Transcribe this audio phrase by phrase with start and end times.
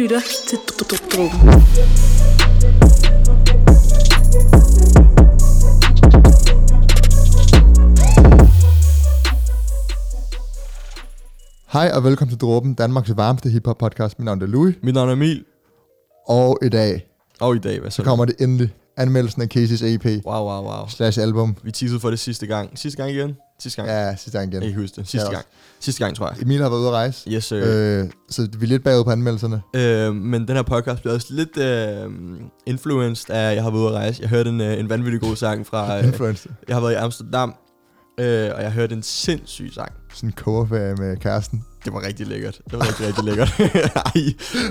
[0.00, 0.58] lytter til
[1.12, 1.50] Dråben.
[11.72, 14.18] Hej og velkommen til Dråben, Danmarks varmeste hiphop podcast.
[14.18, 14.74] Mit navn er Louis.
[14.82, 15.44] Mit navn er Emil,
[16.26, 17.06] Og i dag,
[17.40, 18.02] og i dag, hvad så så?
[18.02, 18.74] kommer det endelig.
[18.96, 20.86] Anmeldelsen af Casey's EP Wow, wow, wow.
[20.88, 21.56] slash album.
[21.62, 22.78] Vi teasede for det sidste gang.
[22.78, 23.36] Sidste gang igen?
[23.60, 23.88] Sidste gang?
[23.92, 24.16] Ja.
[24.16, 24.68] Sidste gang Jeg kan igen.
[24.68, 25.08] ikke huske det.
[25.08, 25.44] Sidste Ja, gang.
[25.80, 26.42] Sidste gang, tror jeg.
[26.42, 27.30] Emil har været ude at rejse.
[27.30, 27.60] Yes, sir.
[27.64, 28.00] Øh.
[28.04, 29.62] Øh, så vi er lidt bagud på anmeldelserne.
[29.76, 32.10] Øh, men den her podcast bliver også lidt øh,
[32.66, 34.22] influenced af, at jeg har været ude at rejse.
[34.22, 35.98] Jeg hørte en, øh, en vanvittig god sang fra...
[35.98, 36.50] Øh, Influencer.
[36.68, 37.54] jeg har været i Amsterdam,
[38.20, 39.92] øh, og jeg hørte en sindssyg sang.
[40.14, 41.64] Sådan en coverferie med kæresten.
[41.84, 42.60] Det var rigtig lækkert.
[42.70, 43.52] Det var rigtig, rigtig lækkert.
[44.14, 44.22] ej,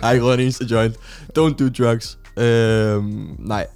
[0.04, 0.96] ej, ikke en eneste joint.
[1.40, 2.18] Don't do drugs.
[2.38, 3.04] Øh,
[3.40, 3.68] nej.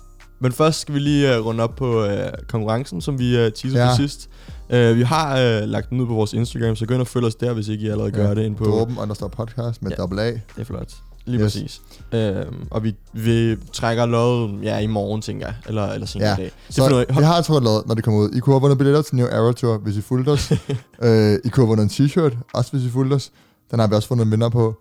[0.41, 2.09] Men først skal vi lige uh, runde op på uh,
[2.47, 3.89] konkurrencen, som vi uh, teasede Ja.
[3.89, 3.95] ja.
[3.95, 4.29] sidst.
[4.69, 7.25] Uh, vi har uh, lagt den ud på vores Instagram, så gå ind og følg
[7.25, 8.65] os der, hvis ikke I allerede gør det ind på...
[8.65, 10.21] Dråben understår podcast med Ja.
[10.21, 10.31] A.
[10.31, 10.93] Det er flot.
[11.25, 11.53] Lige Yes.
[11.53, 11.81] præcis.
[12.13, 15.55] Uh, og vi, vi trækker loddet ja, i morgen, tænker jeg.
[15.67, 16.33] Eller, eller senere Ja.
[16.33, 16.45] i dag.
[16.67, 18.29] Det Så finder vi- har altså lavet, når det kommer ud.
[18.35, 20.51] I kunne have vundet billetter til New Arrow Tour, hvis I fulgte os.
[21.03, 23.31] øh, I kunne have vundet en t-shirt, også hvis I fulgte os.
[23.71, 24.75] Den har vi også fundet vinder på.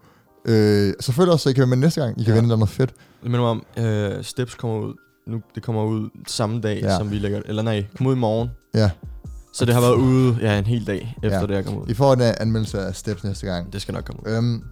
[0.44, 2.20] Øh, så følg os, så I kan være med næste gang.
[2.20, 2.40] I kan Ja.
[2.40, 2.90] vinde noget fedt.
[3.22, 3.84] Det minder om, uh,
[4.22, 4.94] Steps kommer ud.
[5.26, 6.92] Nu, det kommer ud samme dag, Ja.
[6.92, 6.98] ja.
[6.98, 8.50] som vi lægger Eller nej, kommer ud i morgen.
[8.74, 8.90] Ja.
[9.52, 11.46] Så det har været ude ja, en hel dag, efter Ja.
[11.46, 11.88] det er kommet ud.
[11.88, 13.72] I får en uh, anmeldelse af Steps næste gang.
[13.72, 14.32] Det skal nok komme ud.
[14.36, 14.62] Øhm,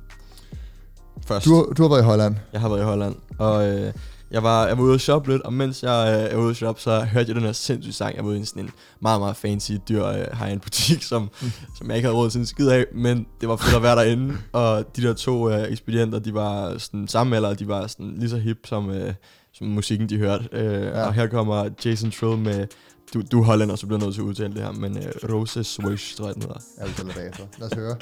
[1.27, 1.47] Først.
[1.47, 2.36] du, du har været i Holland.
[2.53, 3.92] Jeg har været i Holland, og øh,
[4.31, 6.56] jeg, var, jeg var ude at shoppe lidt, og mens jeg øh, er ude at
[6.56, 8.17] shoppe, så hørte jeg den her sindssyge sang.
[8.17, 8.70] Jeg var ude i en sådan en
[9.03, 11.31] meget, meget fancy, dyr øh, high-end butik, som,
[11.78, 13.97] som jeg ikke havde råd til en skid af, men det var fedt at være
[13.97, 14.34] derinde.
[14.53, 18.31] Og de der to øh, ekspedienter, de var sådan samme alder, de var sådan lige
[18.31, 19.14] så hip som, øh,
[19.55, 20.48] som musikken, de hørte.
[20.53, 21.06] Øh, ja.
[21.06, 22.67] Og her kommer Jason Trill med,
[23.14, 25.34] du, du er hollænder, så bliver nødt til at udtale det her, men øh, uh,
[25.34, 26.61] Rose Swish, tror jeg den hedder.
[26.78, 27.47] Ja, vi det bagefter.
[27.58, 27.96] Lad os høre.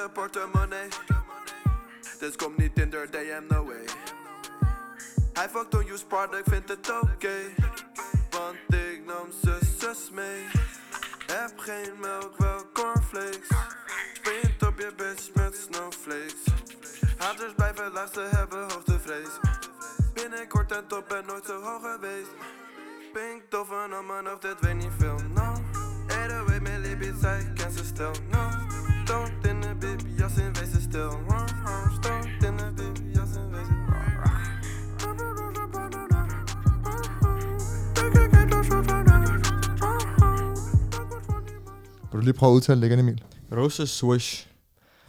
[0.00, 0.88] Liggen portemonnee.
[2.18, 3.84] Dus kom niet in der DM, no way.
[5.32, 7.36] Hij fucked on use product, vindt het oké.
[8.30, 10.46] Want ik nam z'n zus mee.
[11.26, 13.48] Heb geen melk, wel cornflakes.
[14.12, 16.44] Sprint op je bitch met snowflakes.
[17.18, 19.38] Haters blijven laag, ze hebben hoogtevrees.
[20.14, 22.30] Binnenkort en top ben nooit zo hoog geweest.
[23.12, 25.54] Pink toffen op mijn hoofd, dit weet niet veel, no.
[26.06, 28.48] Eden weet mijn lippen, zij ken ze stil, no.
[29.42, 29.49] De
[29.80, 31.94] baby, jas in wezen stil, uh, uh.
[31.96, 33.76] Stoot in de baby, jas in wezen
[42.12, 43.22] Vil du lige prøve at udtale det igen, Emil?
[43.52, 44.49] Rose Swish.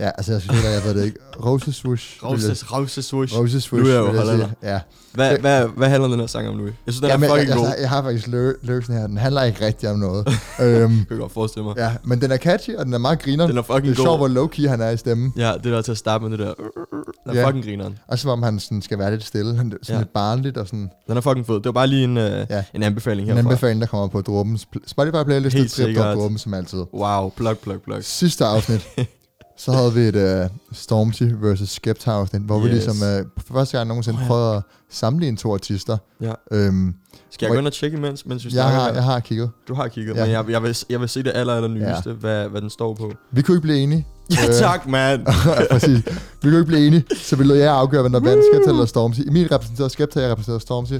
[0.02, 1.18] Ja, altså jeg synes jeg ved det ikke.
[1.46, 2.20] Rose swoosh.
[2.24, 3.38] jeg- Rose, Rose Swish.
[3.38, 3.84] Rose swoosh.
[3.86, 4.48] Nu er jeg jo hollander.
[4.64, 4.80] Ja.
[5.14, 6.74] Hvad, hvad, hvad handler den her sang om, Louis?
[6.86, 7.68] Jeg synes, den Jamen, er jeg, fucking jeg, god.
[7.68, 8.28] jeg, jeg, har faktisk
[8.64, 9.08] løsen her.
[9.08, 10.28] Den handler ikke rigtig om noget.
[10.62, 11.74] øhm, Jeg kan godt forestille mig.
[11.78, 13.48] ja, men den er catchy, og den er meget griner.
[13.48, 14.06] Den er fucking det er god.
[14.06, 15.34] sjovt, hvor low-key han er i stemmen.
[15.38, 16.54] Ja, det der til at starte med det der.
[16.54, 17.48] Den er Ja.
[17.48, 17.98] fucking grineren.
[18.08, 19.56] Også som om han sådan skal være lidt stille.
[19.58, 20.00] Han, sådan Ja.
[20.02, 21.56] lidt barnligt og sådan Den er fucking fed.
[21.56, 22.40] Det var bare lige en, uh, Ja.
[22.50, 22.64] ja.
[22.74, 23.50] en anbefaling en herfra.
[23.50, 25.56] anbefaling, der kommer på Dråbens pl- Spotify playlist.
[25.56, 26.18] Helt Trip sikkert.
[26.18, 26.84] Dråben som altid.
[26.94, 27.98] Wow, plug, plug, plug.
[28.04, 28.88] Sidste afsnit,
[29.66, 32.66] så havde vi et uh, Stormzy versus Skepta afsnit, hvor yes.
[32.66, 34.28] vi ligesom uh, for første gang nogensinde Åh, ja.
[34.28, 35.98] prøvede at sammenligne to artister.
[36.22, 36.34] Ja.
[36.52, 36.94] Øhm,
[37.30, 39.50] Skal jeg gå ind og tjekke imens, mens vi jeg, snakker har, jeg har kigget.
[39.68, 40.22] Du har kigget, Ja.
[40.26, 42.16] men jeg, jeg, vil, jeg vil se det aller, aller nyeste, ja.
[42.16, 43.12] hvad, hvad den står på.
[43.32, 44.08] Vi kunne ikke blive enige.
[44.32, 45.26] Ja, Øh, tak, man.
[45.72, 45.98] Præcis.
[46.06, 46.12] Vi
[46.42, 49.20] kunne ikke blive enige, så vi lod jer afgøre, hvem der vandt Skepta eller Stormzy.
[49.28, 50.94] Emil repræsenterede Skepta, jeg repræsenterede Stormzy.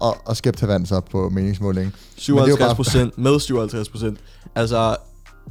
[0.00, 1.92] Og, og Skepta vandt så på meningsmålingen.
[2.16, 4.18] det er jo 57 bare- procent med 57 procent.
[4.54, 4.96] Altså,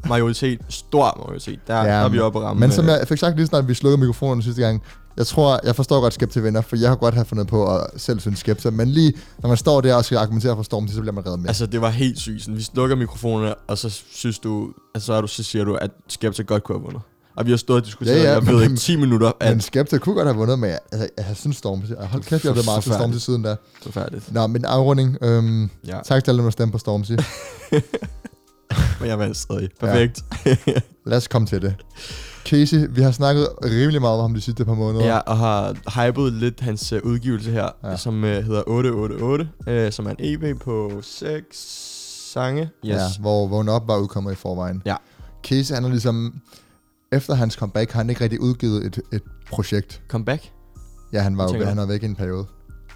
[0.10, 1.60] majoritet, stor majoritet.
[1.68, 2.60] Der, Ja, der er vi oppe ramme.
[2.60, 4.82] Men som øh, jeg fik sagt lige snart, vi slukkede mikrofonen sidste gang,
[5.18, 7.88] jeg tror, jeg forstår godt Skepta vinder, for jeg har godt have fundet på at
[7.98, 11.02] selv synes Skepta, men lige når man står der og skal argumentere for Stormzy, så
[11.02, 11.48] bliver man reddet med.
[11.50, 12.42] Altså, det var helt sygt.
[12.42, 15.76] Sådan, vi slukker mikrofonerne, og så synes du, altså, så, er du, så siger du,
[15.76, 17.02] at Skepta godt kunne have vundet.
[17.38, 19.52] Og vi har stået og diskuteret, Ja, ja, jeg men- ved ikke, 10 minutter, at
[19.52, 21.90] men Skepta kunne godt have vundet, men jeg, altså, jeg, synes Stormzy.
[22.00, 23.24] Jeg hold kæft, jeg er blevet meget til Forfærdeligt.
[23.24, 23.50] siden da.
[23.50, 23.58] det
[23.88, 24.34] er færdigt.
[24.34, 25.18] Nå, men afrunding.
[25.22, 27.12] Øhm, Ja, tak til alle, dem, der stemte på Stormzy.
[29.00, 29.70] men jeg vandt stadig.
[29.80, 30.24] Perfekt.
[31.06, 31.76] Lad os komme til det.
[32.46, 35.06] Casey, vi har snakket rimelig meget om ham de sidste par måneder.
[35.06, 35.76] Ja, og har
[36.06, 37.90] hypet lidt hans uh, udgivelse her, Ja.
[37.90, 37.98] ja.
[37.98, 41.58] som uh, hedder 888, uh, som er en EP på 6
[42.34, 42.62] sange.
[42.62, 42.70] Yes.
[42.84, 44.82] Ja, hvor Vågn Op var udkommet i forvejen.
[44.86, 44.96] Ja.
[45.44, 46.42] Casey, han er ligesom...
[47.12, 50.02] Efter hans comeback har han ikke rigtig udgivet et, et projekt.
[50.08, 50.52] Comeback?
[51.14, 52.46] Ja, han var jo han var væk i en periode.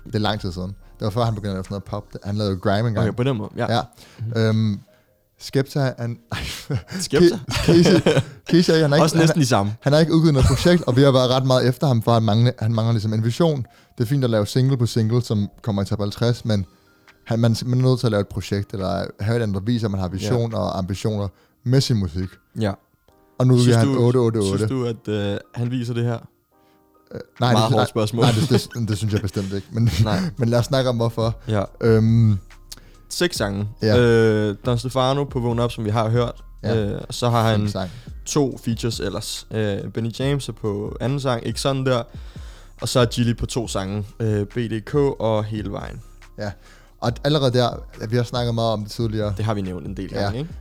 [0.05, 0.67] Det er lang tid siden.
[0.69, 2.03] Det var før, han begyndte at lave sådan noget pop.
[2.23, 3.07] Han lavede grime engang.
[3.07, 3.49] Okay, på den måde.
[3.57, 3.73] Ja.
[3.75, 3.81] Ja.
[4.35, 4.79] Øhm,
[5.39, 6.17] Skepta, han...
[6.99, 7.39] Skepta.
[7.51, 7.99] Casey,
[8.51, 9.75] Casey, han er ikke, Også han, næsten de samme.
[9.81, 12.13] han har ikke udgivet noget projekt, og vi har været ret meget efter ham, for
[12.13, 13.65] han mangler, han mangler ligesom en vision.
[13.97, 16.65] Det er fint at lave single på single, som kommer i top 50, men
[17.25, 19.61] han, man, man er nødt til at lave et projekt, eller have et andet, der
[19.61, 21.27] viser, at man har vision og ambitioner
[21.63, 22.29] med sin musik.
[22.59, 22.71] Ja.
[23.39, 24.59] Og nu er han du- 888.
[24.59, 26.17] Synes du, at øh, han viser det her?
[27.11, 28.23] Øh, nej, Meget det, hårdt spørgsmål.
[28.25, 29.67] Nej, det, det, det, synes jeg bestemt ikke.
[29.71, 30.19] Men, Nej.
[30.37, 31.35] men lad os snakke om, hvorfor.
[31.47, 31.63] Ja.
[31.81, 32.37] Øhm,
[33.09, 33.67] Seks sange.
[33.81, 33.97] Ja.
[33.99, 36.43] Øh, Don Stefano på Vågn Up, som vi har hørt.
[36.63, 36.75] Ja.
[36.85, 37.89] Øh, og så har han sang.
[38.25, 39.47] to features ellers.
[39.51, 42.03] Øh, Benny James er på anden sang, ikke sådan der.
[42.81, 44.05] Og så er Gilly på to sange.
[44.19, 46.01] Øh, BDK og Hele Vejen.
[47.01, 47.69] Og allerede der,
[48.09, 49.33] vi har snakket meget om det tidligere.
[49.37, 50.19] Det har vi nævnt en del Ja.
[50.21, 50.51] gange, ikke?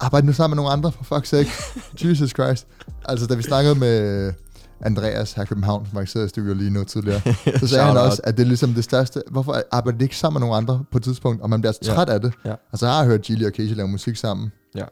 [0.00, 1.50] Arbejde nu sammen med nogle andre, for fuck's sake.
[2.10, 2.66] Jesus Christ.
[3.04, 4.32] Altså, da vi snakkede med
[4.80, 7.20] Andreas her i København, som var i studio lige nu tidligere,
[7.60, 9.22] så sagde han også, at det er ligesom det største.
[9.30, 11.94] Hvorfor arbejder de ikke sammen med nogle andre på et tidspunkt, og man bliver Ja.
[11.94, 12.32] træt af det?
[12.44, 12.54] Ja.
[12.72, 14.52] Altså, jeg har hørt Gilly og Casey lave musik sammen.
[14.76, 14.84] Ja.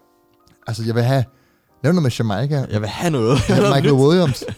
[0.66, 1.24] Altså, jeg vil have...
[1.84, 2.66] Lav noget med Jamaica.
[2.70, 3.38] Jeg vil have noget.
[3.48, 4.44] Michael Williams.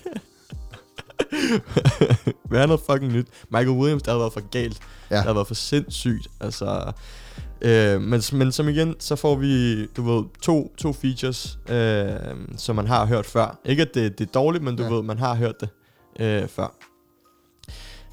[2.48, 3.26] Hvad er noget fucking nyt?
[3.50, 4.78] Michael Williams, det havde været for galt.
[5.10, 5.14] Ja.
[5.16, 6.28] Det havde været for sindssygt.
[6.40, 6.92] Altså,
[7.62, 12.10] øh, men, men som igen, så får vi, du ved, to, to features, øh,
[12.56, 13.58] som man har hørt før.
[13.64, 14.88] Ikke at det, det er dårligt, men du Ja.
[14.94, 15.68] ved, man har hørt det
[16.20, 16.74] øh, før.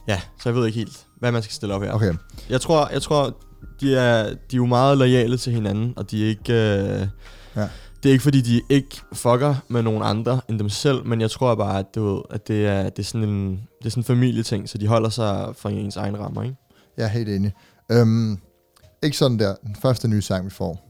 [0.08, 1.92] Ja, så jeg ved ikke helt, hvad man skal stille op her.
[1.94, 2.14] Okay.
[2.50, 3.38] Jeg tror, jeg tror
[3.82, 6.54] de, er, de er jo meget lojale til hinanden, og de er ikke...
[6.54, 7.08] Øh,
[7.56, 7.68] Ja.
[8.04, 11.32] Det er ikke fordi, de ikke fucker med nogen andre end dem selv, men jeg
[11.32, 14.02] tror bare, at, du ved, at det, er, det, er sådan en, det er sådan
[14.02, 16.56] en familieting, så de holder sig for ens egen rammer, ikke?
[16.98, 17.54] Jeg er helt enig.
[17.92, 18.38] Øhm,
[19.03, 19.56] ikke sådan der.
[19.65, 20.88] Den første nye sang, vi får.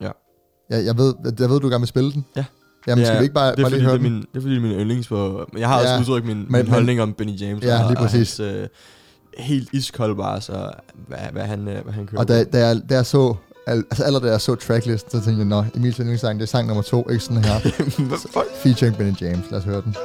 [0.00, 0.10] Ja.
[0.70, 2.24] Jeg, jeg, ved, jeg ved, du gerne vil spille den.
[2.36, 2.44] Ja.
[2.86, 4.20] Jamen, det skal vi ikke bare, det er, bare fordi, lige høre det, er min,
[4.20, 5.46] det er fordi, min yndlings på...
[5.58, 5.96] Jeg har Ja.
[5.98, 7.64] også udtrykt min, Men- min holdning om Benny James.
[7.64, 8.36] Ja, og, lige og præcis.
[8.36, 8.68] hans, øh,
[9.38, 10.70] helt iskold bare, så
[11.08, 13.34] hvad, hvad, han, øh, hvad han kører Og da, da, jeg, da jeg så,
[13.66, 16.48] al, altså allerede da jeg så tracklist, så tænkte jeg, nå, Emils yndlingssang, det er
[16.48, 17.58] sang nummer to, ikke sådan her.
[18.62, 19.96] Featuring Benny James, lad os høre den.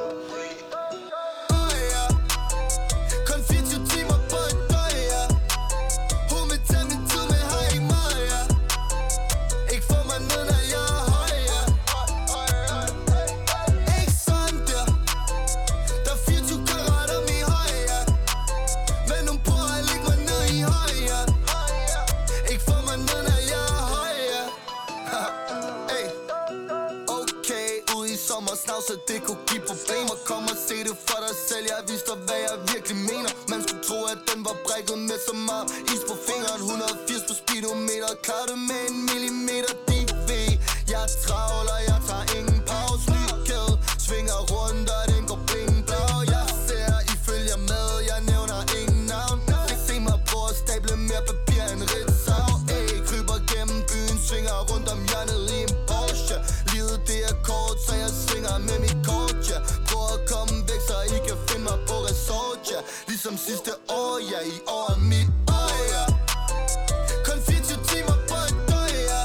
[63.20, 66.04] Ligesom sidste år, ja, i år er mit år, ja
[67.26, 69.22] Kun 24 timer på et døgn, ja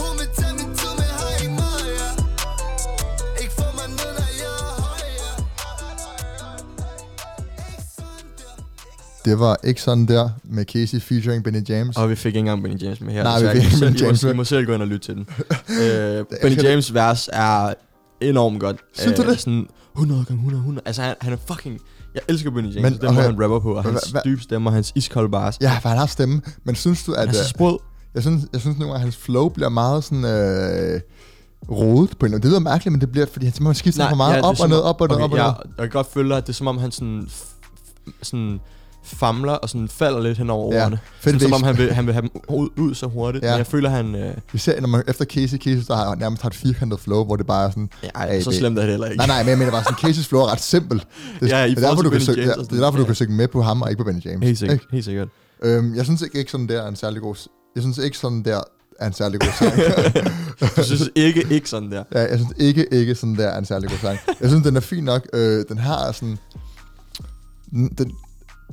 [0.00, 2.08] Hun vil tage min tid, men har ikke meget, ja
[3.42, 5.30] Ikke få mig ned, når jeg er høj, ja
[9.24, 11.96] Det var ikke sådan der med Casey featuring Benny James.
[11.96, 13.22] Og vi fik ikke engang Benny James med her.
[13.22, 14.34] Nej, så vi jeg fik kan ikke selv, Benny I, James må, med.
[14.34, 15.26] I må selv gå ind og lytte til den.
[15.82, 16.62] øh, Benny.
[16.62, 17.74] James vers er
[18.20, 18.76] enormt godt.
[18.94, 19.40] Synes du det?
[19.40, 20.82] Sådan 100 gange 100, 100.
[20.86, 21.80] Altså, han, han er fucking...
[22.14, 23.22] Jeg elsker Benny James, Men, den okay.
[23.22, 25.58] han rapper på, og hans hva- dybe stemme, og hans iskolde bars.
[25.60, 26.42] Ja, for han har stemme.
[26.64, 27.18] Men synes du, at...
[27.18, 27.78] Han er så øh, sprød.
[28.14, 30.24] jeg synes, jeg synes nogle gange, at hans flow bliver meget sådan...
[30.24, 31.00] Øh,
[31.70, 32.42] rodet på en eller anden.
[32.42, 34.68] Det lyder mærkeligt, men det bliver, fordi han simpelthen skifter for meget er op og
[34.68, 35.54] ned, op og ned, okay, op og ja, ned.
[35.78, 37.28] Jeg kan godt føle, at det er som om, han sådan,
[38.22, 38.60] sådan
[39.10, 40.98] famler og sådan falder lidt hen over Ja, ordene.
[41.20, 43.44] fedt Som om han vil, han vil have dem ud, ud så hurtigt.
[43.44, 43.50] Ja.
[43.50, 44.14] Men jeg føler, han...
[44.14, 47.24] Øh, Vi ser, når man efter Casey, Casey, der har nærmest har et firkantet flow,
[47.24, 47.90] hvor det bare er sådan...
[48.16, 49.16] ja, så det- slemt er det heller ikke.
[49.18, 51.04] Nej, nej, men jeg mener bare sådan, Casey's flow er ret simpel.
[51.40, 53.06] Det, Ja, i det er derfor, du kan søge, og det er derfor, du ja.
[53.06, 54.44] kan søge med på ham, og ikke på Benny James.
[54.46, 54.74] Helt sikkert.
[54.74, 54.86] Ikke?
[54.92, 55.28] Helt sikkert.
[55.62, 57.34] Øhm, jeg synes ikke, ikke sådan der er en særlig god...
[57.74, 58.60] Jeg synes ikke sådan der
[59.00, 59.72] er en særlig god sang.
[60.76, 62.04] Du synes ikke, ikke sådan der.
[62.14, 64.18] ja, jeg synes ikke, ikke sådan der er en særlig god sang.
[64.40, 65.26] Jeg synes, den er fin nok.
[65.32, 66.38] Øh, den har sådan...
[67.70, 68.12] Den, den,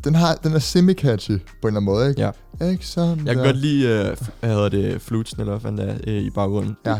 [0.07, 2.21] den, har, den er semi-catchy på en eller anden måde, ikke?
[2.21, 2.31] Ja.
[2.71, 3.43] Ikke sådan Jeg kan der.
[3.45, 6.77] godt lide, øh, hvad hedder det, flutsen, eller hvad fanden det er, øh, i baggrunden.
[6.85, 6.91] Ja,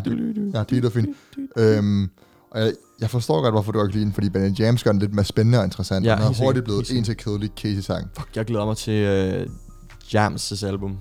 [0.53, 1.09] Ja, det er fint.
[1.57, 2.09] Øhm,
[2.51, 4.99] og jeg, jeg forstår godt, hvorfor du har lide den, fordi Benny James gør den
[5.01, 6.05] lidt mere spændende og interessant.
[6.05, 8.07] Ja, Ja, den er hurtigt blevet en til kedelig Casey-sang.
[8.17, 9.47] Fuck, jeg glæder mig til øh,
[10.13, 10.97] Jams' album.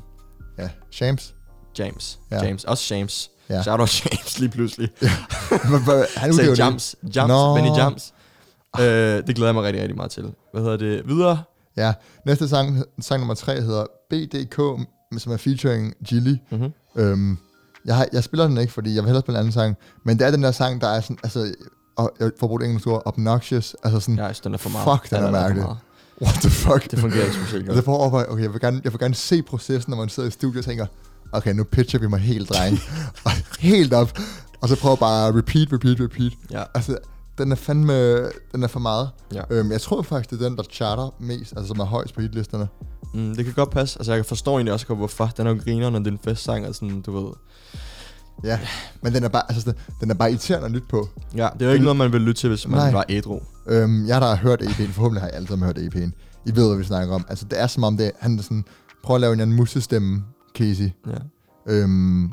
[0.59, 1.35] Ja, Shams.
[1.79, 2.19] James.
[2.31, 2.37] Ja.
[2.37, 2.45] Ja.
[2.47, 2.65] James.
[2.65, 3.31] Også James.
[3.49, 3.55] Ja.
[3.55, 3.63] Ja.
[3.63, 4.89] Shout out James lige pludselig.
[5.01, 6.97] Hvad- Han udgiver Sagde det- Jams.
[7.17, 7.29] Jams.
[7.29, 7.55] Nå.
[7.55, 8.13] Benny Jams.
[8.81, 8.85] Øh,
[9.27, 10.25] det glæder jeg mig rigtig, rigtig meget til.
[10.53, 11.03] Hvad hedder det?
[11.09, 11.43] Videre.
[11.77, 11.93] Ja,
[12.27, 14.57] næste sang, sang nummer tre hedder BDK,
[15.19, 16.37] som er featuring Gilly.
[16.51, 16.73] Mm-hmm.
[16.97, 17.39] Øhm,
[17.85, 20.19] jeg, har, jeg spiller den ikke, fordi jeg vil hellere spille en anden sang, men
[20.19, 21.55] det er den der sang, der er sådan, altså,
[21.97, 25.01] og jeg får brugt engelsk ord, obnoxious, altså sådan, Ja, den er for meget.
[25.01, 25.65] Fuck, den er alt for mærkelig.
[26.23, 26.91] what the fuck?
[26.91, 27.77] Det fungerer ikke specielt Og godt.
[27.77, 30.29] det får overveje, okay, jeg vil, gerne, jeg vil gerne se processen, når man sidder
[30.29, 30.87] i studiet og tænker,
[31.33, 32.79] okay, nu pitcher vi mig helt, dreng.
[33.61, 34.19] helt op.
[34.61, 36.33] Og så prøver bare at repeat, repeat, repeat.
[36.51, 36.63] Ja.
[36.75, 36.99] Altså,
[37.39, 38.19] den er fandme,
[38.53, 39.11] den er for meget.
[39.35, 39.43] Ja.
[39.51, 42.21] Øhm, jeg tror faktisk, det er den, der charter mest, altså som er højst på
[42.21, 42.69] hitlisterne.
[43.15, 43.99] Mm, det kan godt passe.
[43.99, 45.27] Altså, jeg forstår egentlig også godt, hvorfor.
[45.37, 47.33] Den er jo griner, når det er en festsang, og sådan, du ved.
[48.45, 48.59] Ja,
[49.03, 51.09] men den er bare, altså, den- er bare irriterende at lytte på.
[51.37, 52.93] Ja, det er jo ikke noget, man vil lytte til, hvis man Nej.
[52.93, 53.41] var ædru.
[53.67, 56.11] Øhm, jeg der har hørt EP'en, forhåbentlig har I alle sammen hørt EP'en.
[56.47, 57.25] I ved, hvad vi snakker om.
[57.29, 58.65] Altså, det er som om, det, han er sådan,
[59.05, 60.25] prøver at lave en anden musestemme,
[60.59, 60.91] Casey.
[61.07, 61.17] Ja.
[61.73, 62.25] Øhm,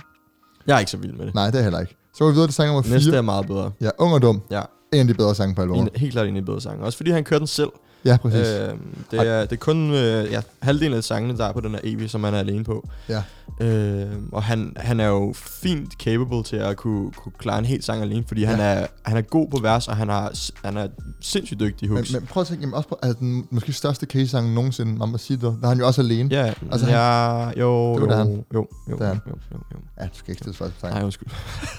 [0.67, 1.35] Jeg er ikke så vild med det.
[1.35, 1.95] nej, det er jeg heller ikke.
[2.13, 2.93] Så går vi videre til sang nummer 4.
[2.93, 3.71] Næste er meget bedre.
[3.81, 4.41] Ja, Ung og Dum.
[4.51, 4.61] Ja,
[4.93, 5.81] en af de bedre sange på albumet.
[5.93, 6.85] en, helt klart en af de bedre sange.
[6.85, 7.69] Også fordi han kørte den selv.
[8.05, 8.47] Ja, præcis.
[8.47, 8.69] Øh,
[9.11, 11.79] det, er, det er kun øh, ja, halvdelen af sangene, der er på den her
[11.83, 12.87] EP, som han er alene på.
[13.09, 13.23] ja.
[13.61, 17.83] Øh, og han, han er jo fint capable til at kunne, kunne klare en hel
[17.83, 18.47] sang alene, fordi ja.
[18.47, 20.31] han, er, han er god på vers, og han, har,
[20.65, 20.87] han er
[21.21, 22.13] sindssygt dygtig i Men, hooks.
[22.13, 25.63] men prøv at tænke, jamen også på, altså, den måske største Casey-sang nogensinde, Mamacito, der
[25.63, 26.29] er han jo også alene.
[26.35, 28.27] ja, altså, altså, ja, jo, Det var jo, han.
[28.27, 29.19] jo, jo, jo, Det han.
[29.27, 29.77] jo, jo, jo.
[29.99, 30.91] Ja, du skal ikke stille spørgsmål.
[30.91, 31.27] Nej, undskyld.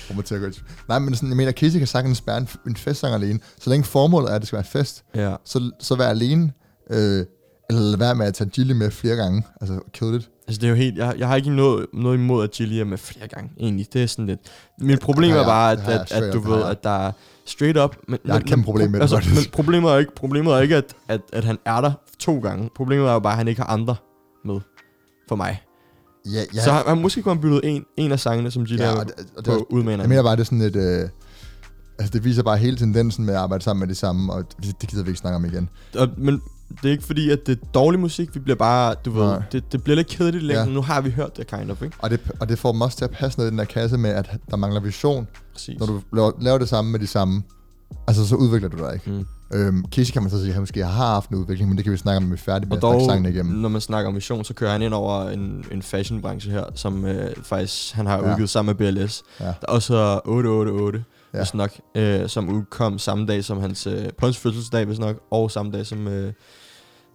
[0.09, 3.39] I- Nej, men sådan, jeg mener, Casey kan sagtens spære en, en festsang alene.
[3.61, 5.35] Så længe formålet er, det skal være en fest, Ja.
[5.45, 6.51] så, så vær alene.
[6.89, 7.25] Øh,
[7.69, 9.43] eller lad være med at tage Gilly med flere gange.
[9.61, 10.29] Altså, kill it.
[10.47, 12.85] Altså det er jo helt, jeg, jeg har ikke noget, noget imod, at Chili er
[12.85, 13.87] med flere gange, egentlig.
[13.93, 14.39] Det er sådan lidt...
[14.79, 17.07] Mit problem har er bare, at, Det at, straight at du det ved, at der
[17.07, 17.11] er
[17.45, 17.95] straight up...
[18.07, 19.35] Men, Jeg har et kæmpe problem med det, altså, faktisk.
[19.35, 22.69] Men problemet er ikke, problemet er ikke at, at, at han er der to gange.
[22.75, 23.95] Problemet er jo bare, at han ikke har andre
[24.45, 24.59] med
[25.29, 25.63] for mig.
[26.25, 26.63] Ja, ja.
[26.63, 28.99] Så han, han måske kunne have byttet en, en af sangene, som Chili ja, ja,
[28.99, 29.79] og det, og det, på.
[29.89, 30.75] Jeg mener bare, det er sådan et...
[30.75, 31.09] Øh,
[31.99, 34.81] altså, det viser bare hele tendensen med at arbejde sammen med de samme, og det,
[34.81, 35.69] det gider vi ikke snakke om igen.
[35.97, 36.41] Og, men
[36.81, 38.35] det er ikke fordi, at det er dårlig musik.
[38.35, 39.41] Vi bliver bare, du ved, Nej.
[39.51, 40.67] det, det bliver lidt kedeligt længere.
[40.67, 40.73] Ja.
[40.73, 41.95] Nu har vi hørt det, kind of, ikke?
[41.99, 43.97] Og det, og det får dem også til at passe ned i den der kasse
[43.97, 45.27] med, at der mangler vision.
[45.53, 45.79] Præcis.
[45.79, 47.43] Når du laver, laver det samme med de samme,
[48.07, 49.11] altså så udvikler du dig ikke.
[49.11, 49.25] Mm.
[49.53, 51.83] Øhm, Casey kan man så sige, at han måske har haft en udvikling, men det
[51.83, 53.55] kan vi snakke om, når vi er færdige med at snakke dog, sangen igennem.
[53.55, 57.05] når man snakker om vision, så kører han ind over en, en fashionbranche her, som
[57.05, 58.31] øh, faktisk han har Ja.
[58.31, 59.23] udgivet sammen med BLS.
[59.39, 59.45] Ja.
[59.45, 61.37] Der også er 888, Ja.
[61.37, 61.43] ja.
[61.43, 65.15] hvis nok, øh, som udkom samme dag som hans, øh, på hans fødselsdag, hvis nok,
[65.31, 66.33] og samme dag som øh,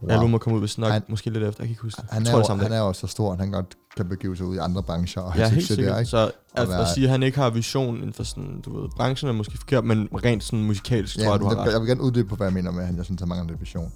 [0.02, 0.10] wow.
[0.10, 2.10] albumet kom ud, hvis nok, Han- måske lidt efter, jeg kan ikke huske det.
[2.10, 4.08] Han er, tror, det jo, samme han er jo så stor, at han godt kan
[4.08, 5.98] begive sig ud i andre brancher og Ja, helt succes der, sikkert.
[6.00, 6.10] ikke?
[6.10, 8.88] Så at, være- at sige, at han ikke har vision inden for sådan, du ved,
[8.96, 11.72] branchen er måske forkert, men rent sådan musikalsk, tror jeg, du har det, ret.
[11.72, 13.60] jeg vil gerne uddybe på, hvad jeg mener med, at jeg synes, han mangler lidt
[13.60, 13.92] vision.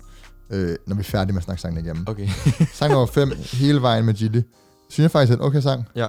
[0.50, 2.04] Øh, når vi er færdige med at snakke sangen igennem.
[2.08, 2.28] Okay,
[2.74, 4.40] Sang nummer 5, hele vejen med Gilly.
[4.90, 5.84] Synes jeg faktisk er en okay sang.
[5.96, 6.06] ja.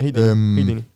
[0.00, 0.28] Helt enig.
[0.30, 0.88] Øhm, helt enig.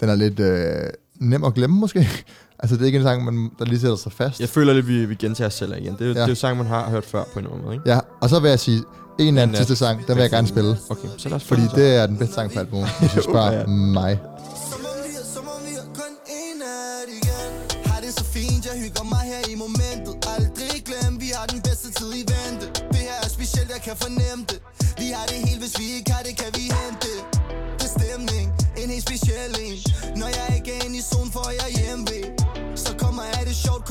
[0.00, 2.08] Den er lidt øh, nem at glemme måske.
[2.60, 4.40] altså det er ikke en sang, man, der lige sætter sig fast.
[4.40, 5.92] Jeg føler lidt, vi, vi gentager os selv igen.
[5.98, 6.10] Det, er- Ja.
[6.10, 7.90] det er jo sang, man har hørt før på en eller anden måde, ikke?
[7.92, 8.82] Ja, og så vil jeg sige,
[9.18, 10.76] en af Men, den sidste øh, sang, den vil jeg gerne spille.
[10.90, 13.52] Okay, så lad os Fordi det er den bedste sang på albumet, hvis jeg spørger
[13.52, 13.66] Ja.
[13.66, 14.20] mig.
[23.84, 24.58] Kan fornemme det
[24.98, 26.50] Vi har det helt, hvis vi ikke har det, kan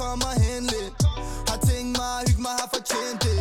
[0.05, 0.93] kommer hen lidt.
[1.49, 3.34] Har tænkt mig at hygge mig, har fortjent det.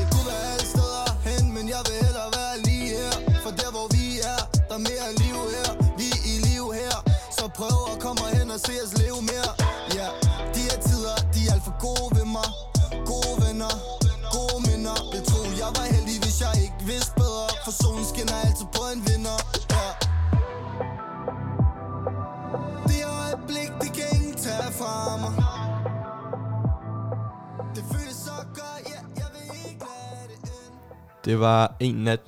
[31.24, 32.20] Det var en nat,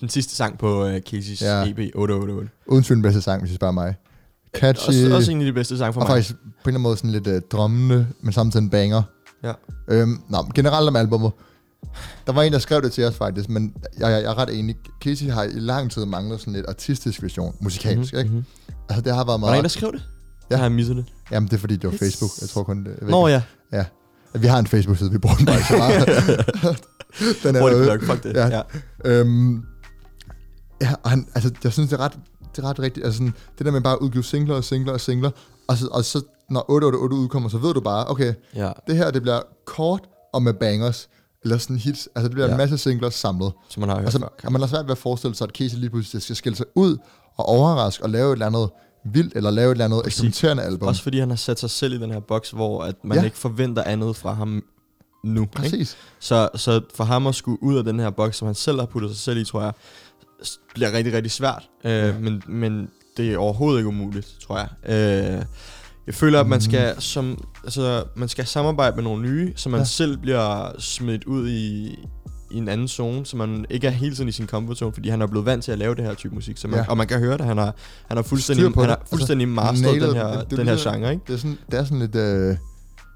[0.00, 1.64] den sidste sang på uh, Casey's Ja.
[1.68, 2.50] EP 888.
[2.66, 3.94] Uden tvivl den bedste sang, hvis I spørger mig.
[4.56, 6.16] Catchy, Også, også en af de bedste sange for og mig.
[6.16, 9.02] faktisk på en eller anden måde sådan lidt øh, drømmende, men samtidig en banger.
[9.44, 9.52] Ja.
[9.88, 11.32] Øhm, nå, generelt om albumet.
[12.26, 14.58] Der var en, der skrev det til os faktisk, men jeg, jeg, jeg er ret
[14.58, 14.76] enig.
[15.04, 18.26] Casey har i lang tid manglet sådan lidt artistisk vision, musikalsk, mm-hmm.
[18.26, 18.34] ikke?
[18.36, 18.44] Mhm.
[18.88, 19.56] Altså det har været Var der meget...
[19.58, 20.02] en, der skrev det?
[20.50, 20.56] Ja.
[20.56, 21.04] Jeg har misset det.
[21.30, 22.30] Jamen det er fordi, det var Facebook.
[22.40, 22.96] Jeg tror kun det.
[23.00, 23.42] Jeg Nå ja.
[23.72, 23.84] Ja.
[24.34, 26.78] Vi har en Facebook-side, vi bruger den bare ikke så meget.
[27.18, 27.98] den Hurtigt derude.
[27.98, 28.34] plug, fuck det.
[28.34, 28.46] Ja.
[28.48, 28.62] Ja.
[29.04, 29.62] Øhm,
[30.80, 32.18] ja, og han, altså, jeg synes, det er ret,
[32.56, 33.06] det er ret rigtigt.
[33.06, 35.30] Altså, sådan, det der med bare at udgive singler og singler og singler,
[35.68, 38.70] og så, og så når 888 udkommer, så ved du bare, okay, ja.
[38.86, 40.00] det her, det bliver kort
[40.32, 41.08] og med bangers,
[41.42, 42.08] eller sådan hits.
[42.14, 42.52] Altså, det bliver ja.
[42.52, 43.52] en masse singler samlet.
[43.68, 44.28] Som man har hørt Og, så, før.
[44.44, 46.66] og man har svært ved at forestille sig, at Casey lige pludselig skal skille sig
[46.74, 46.96] ud
[47.36, 48.70] og overraske og lave et eller andet
[49.04, 50.88] vildt, eller lave et eller andet eksperimenterende album.
[50.88, 53.24] Også fordi han har sat sig selv i den her boks, hvor at man ja.
[53.24, 54.62] ikke forventer andet fra ham
[55.24, 55.40] nu.
[55.42, 55.52] Ikke?
[55.52, 55.96] Præcis.
[56.20, 58.86] Så, så for ham at skulle ud af den her boks, som han selv har
[58.86, 59.72] puttet sig selv i, tror jeg,
[60.74, 61.62] bliver rigtig, rigtig svært.
[61.84, 64.68] Øh, men, men det er overhovedet ikke umuligt, tror jeg.
[65.36, 65.44] Øh,
[66.06, 66.60] jeg føler, at man Mhm.
[66.70, 69.80] skal, som, altså, man skal samarbejde med nogle nye, så man Ja.
[69.80, 69.84] ja.
[69.84, 71.86] selv bliver smidt ud i,
[72.50, 75.08] i en anden zone, så man ikke er hele tiden i sin comfort zone, fordi
[75.08, 76.58] han er blevet vant til at lave det her type musik.
[76.58, 76.82] Så man, Ja.
[76.82, 76.90] ja.
[76.90, 77.74] Og man kan høre det, han har,
[78.08, 80.66] han har fuldstændig, Styr på han har fuldstændig Altså, masteret den her, Det- det den
[80.68, 81.24] her genre, ikke?
[81.26, 82.14] Det er sådan, det er sådan lidt...
[82.16, 82.56] Øh,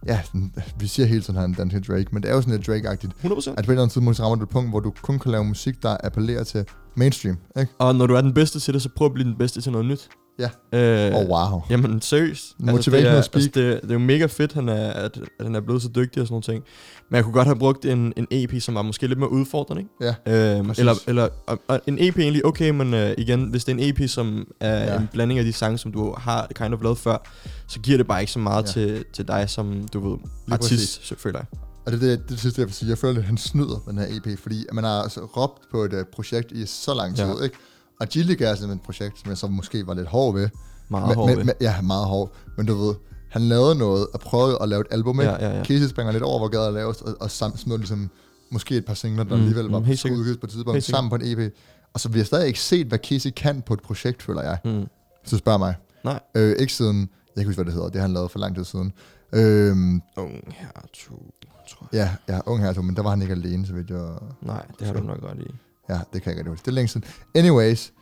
[0.09, 2.55] ja, sådan, vi siger hele tiden, at han er Drake, men det er jo sådan
[2.55, 3.11] lidt Drake-agtigt.
[3.25, 3.27] 100%.
[3.27, 5.45] At på et eller andet tidspunkt rammer du et punkt, hvor du kun kan lave
[5.45, 7.73] musik, der appellerer til mainstream, ikke?
[7.79, 9.73] Og når du er den bedste til det, så prøv at blive den bedste til
[9.73, 10.09] noget nyt.
[10.39, 10.49] Ja.
[10.73, 11.63] Øh, Åh, oh, wow.
[11.71, 12.55] Jamen seriøst.
[12.59, 13.43] Motivational det er, speak.
[13.43, 15.89] Altså, det, det er jo mega fedt, han er, at, at han er blevet så
[15.89, 16.65] dygtig og sådan nogle ting.
[17.11, 19.83] Men jeg kunne godt have brugt en, en EP, som var måske lidt mere udfordrende,
[19.83, 20.15] ikke?
[20.27, 23.73] Ja, Øhm, eller, eller og, og en EP egentlig okay, men uh, igen, hvis det
[23.73, 24.97] er en EP, som er Ja.
[25.01, 27.31] en blanding af de sange, som du har kind of lavet før,
[27.69, 28.73] så giver det bare ikke så meget Ja.
[28.73, 30.97] til, til dig, som du ved, præcis.
[30.99, 31.47] artist, føler jeg.
[31.87, 32.89] Og det er det, det, det sidste, jeg vil sige.
[32.89, 35.21] Jeg føler lidt, at han snyder med den her EP, fordi at man har altså
[35.21, 37.45] råbt på et uh, projekt i så lang tid, Ja.
[37.45, 37.57] ikke?
[38.05, 40.49] Gilligan er simpelthen et projekt, som jeg så måske var lidt hård ved.
[40.89, 41.45] Meget men, hård men, ved.
[41.45, 42.33] men, ja, meget hård.
[42.57, 42.95] Men du ved,
[43.31, 45.33] han lavede noget og prøvede at lave et album, ikke?
[45.33, 45.65] Ja, ja, ja.
[45.65, 48.11] Casey springer lidt over, hvor gader laves, og, og sam, smider ligesom
[48.51, 50.85] måske et par singler, der Mm, alligevel var mm, på helt udgivet på et tidspunkt,
[50.85, 51.53] sammen på en EP.
[51.95, 54.59] Og så vi har stadig ikke set, hvad Casey kan på et projekt, føler jeg.
[54.65, 54.87] Mm.
[55.31, 55.75] Du spørger mig.
[56.05, 56.21] Nej.
[56.35, 58.39] Øh, ikke siden, jeg kan ikke huske, hvad det hedder, det har han lavet for
[58.39, 58.93] lang tid siden.
[59.33, 61.35] Øhm, Ung her, to,
[61.69, 62.17] tror jeg.
[62.29, 64.09] ja, ja, ung her, men der var han ikke alene, så vidt jeg...
[64.43, 65.55] Nej, det har du nok godt i.
[65.89, 66.63] Ja, det kan jeg ikke huske.
[66.65, 67.07] Det er længe siden.
[67.35, 67.93] Anyways.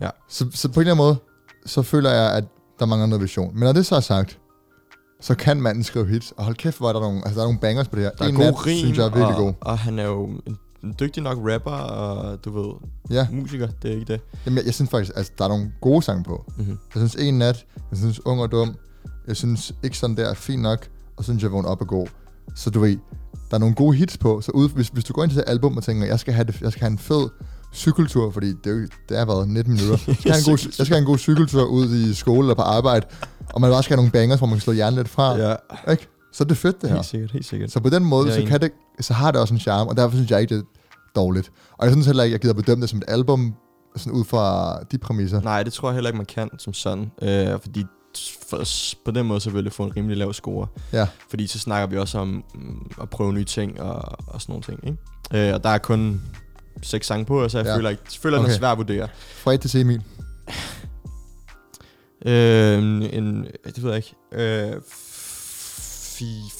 [0.00, 0.10] Ja.
[0.28, 1.16] Så, så på en eller anden måde,
[1.66, 2.44] så føler jeg, at
[2.78, 3.54] der mangler noget vision.
[3.54, 4.38] Men når det så er sagt,
[5.20, 6.32] så kan manden skrive hits.
[6.36, 8.10] Og hold kæft, hvor er der nogle, altså der er nogle bangers på det her.
[8.10, 9.52] Der er En god nat, rim, synes jeg er virkelig og, god.
[9.60, 10.58] og han er jo en,
[11.00, 12.74] dygtig nok rapper, og du ved,
[13.10, 14.20] Ja, musiker, det er ikke det.
[14.46, 16.44] Jamen, jeg, jeg synes faktisk, altså der er nogle gode sange på.
[16.56, 16.78] Mm-hmm.
[16.94, 18.74] Jeg synes En Nat, jeg synes Ung og Dum,
[19.26, 21.84] jeg synes Ikke Sådan Der er fint nok, og så synes jeg Vågn Op er
[21.84, 22.06] god.
[22.54, 22.96] Så du ved,
[23.54, 25.44] der er nogle gode hits på, så ud, hvis, hvis du går ind til det
[25.46, 27.28] album og tænker, jeg skal have, det, jeg skal have en fed
[27.74, 29.98] cykeltur, fordi det, det er været 19 minutter.
[30.06, 32.54] Jeg skal, have en god, jeg skal have en god cykeltur ud i skole eller
[32.54, 33.06] på arbejde,
[33.52, 35.36] og man vil også skal have nogle bangers, hvor man kan slå hjernen lidt fra.
[35.36, 35.54] Ja,
[35.90, 36.08] Ikke?
[36.32, 36.96] Så er det fedt, det her.
[36.96, 37.70] helt sikkert, helt sikkert.
[37.70, 40.16] Så på den måde, så, kan det, så har det også en charme, og derfor
[40.16, 40.66] synes jeg ikke, det er
[41.16, 41.50] dårligt.
[41.78, 43.54] Og jeg synes heller ikke, jeg gider bedømme det som et album,
[43.96, 45.40] sådan ud fra de præmisser.
[45.40, 47.10] Nej, det tror jeg heller ikke, man kan som sådan.
[47.22, 47.84] Øh, fordi
[48.48, 48.64] for,
[49.04, 50.66] på den måde det få en rimelig lav score.
[50.92, 51.06] Ja.
[51.30, 54.62] Fordi så snakker vi også om mm, at prøve nye ting og, og sådan nogle
[54.62, 54.80] ting.
[55.32, 55.48] Ikke?
[55.48, 56.22] Øh, og der er kun
[56.82, 57.76] seks sange på, så jeg Ja.
[57.76, 58.44] føler, ikke, jeg føler okay.
[58.46, 59.08] den er svær at vurdere.
[59.36, 60.02] Fra 1 til C, Emil.
[62.26, 62.78] Øh,
[63.14, 64.14] en, det ved jeg ikke.
[64.32, 64.80] Øh,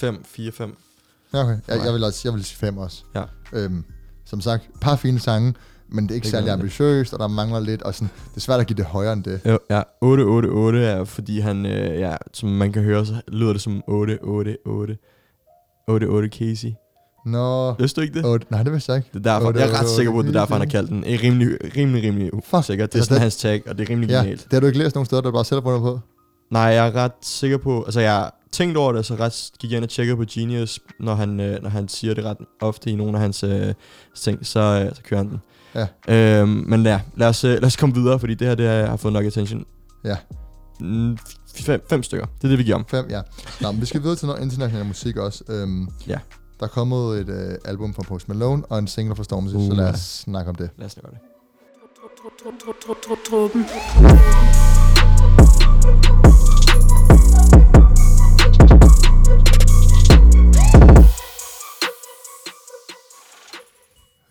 [0.00, 0.76] 5, 4, 5.
[1.34, 1.58] Ja, okay.
[1.68, 3.02] Jeg, jeg, vil også, jeg vil sige 5 også.
[3.14, 3.22] Ja.
[3.52, 3.84] Øhm,
[4.24, 5.54] som sagt, par fine sange,
[5.94, 8.40] men det er ikke Ikke særlig ambitiøst, og der mangler lidt, og sådan, det er
[8.40, 9.40] svært at give det højere end det.
[9.46, 13.14] Jo, ja, 8, 8, 8 er, fordi han, øh, ja, som man kan høre, så
[13.28, 14.96] lyder det som 8, 8, 8.
[15.88, 16.72] 8, 8 Casey.
[17.26, 18.24] Nå, Vidste du ikke det?
[18.26, 19.09] otte, nej, det vidste jeg ikke.
[19.14, 20.61] Det er derfor, Otte, jeg er ret otte, sikker på, at det er derfor, han
[20.61, 21.04] har kaldt den.
[21.04, 22.87] Er rimelig, rimelig, rimelig usikker.
[22.87, 24.44] Det er Altså, sådan det- hans tag, og det er rimelig Ja, genialt.
[24.44, 26.00] det har du ikke læst nogen steder, der bare selv har på.
[26.50, 29.76] Nej, jeg er ret sikker på, altså jeg tænkt over det, så ret gik jeg
[29.76, 32.94] ind og tjekkede på Genius, når han, øh, når han siger det ret ofte i
[32.94, 33.74] nogle af hans øh,
[34.16, 35.40] ting, så, øh, så kører han den.
[35.74, 35.87] Ja.
[36.08, 38.87] Øhm, men ja, lad os, øh, lad os komme videre, fordi det her det har,
[38.87, 39.64] har fået nok attention.
[40.04, 40.16] Ja.
[40.80, 41.18] Mm,
[41.56, 42.84] fem, fem stykker, det er det, vi giver om.
[42.88, 43.20] Fem, ja.
[43.60, 45.44] Nå, men vi skal videre til noget international musik også.
[45.48, 46.18] Øhm, Ja.
[46.60, 49.66] Der er kommet et øh, album fra Post Malone, og en single fra Stormzy, Uh,
[49.66, 49.92] så lad ja.
[49.92, 50.70] os snakke om det.
[50.78, 51.18] Lad os gøre det.
[53.30, 53.64] Truppen.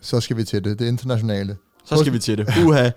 [0.04, 1.56] Så skal vi til det, det internationale.
[1.84, 2.46] Så skal vi til det.
[2.64, 2.90] Uha,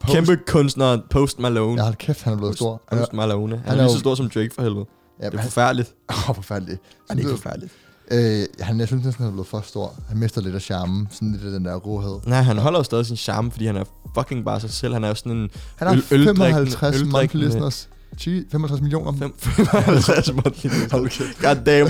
[0.00, 1.76] Post- kæmpe kunstneren Post Malone.
[1.76, 2.82] Ja, hold kæft, han er blevet stor.
[2.92, 3.56] Post Malone.
[3.56, 4.86] Han, han er er lige så stor som Drake for helvede.
[5.22, 5.94] ja, Det er forfærdeligt.
[6.28, 6.80] åh, forfærdeligt.
[7.10, 7.72] Han er ikke Sådan, forfærdeligt.
[8.12, 9.94] Øh, han, jeg synes næsten, han er blevet for stor.
[10.08, 12.20] Han mister lidt af charmen, sådan lidt af den der råhed.
[12.26, 13.84] Nej, han holder jo stadig sin charme, fordi han er
[14.18, 14.92] fucking bare sig selv.
[14.94, 17.88] Han er jo sådan en Han har Øl- øldrikkende- 55 monthly listeners.
[18.18, 19.12] 10, 65 millioner.
[19.18, 21.18] fem- 55 monthly listeners.
[21.42, 21.88] God damn.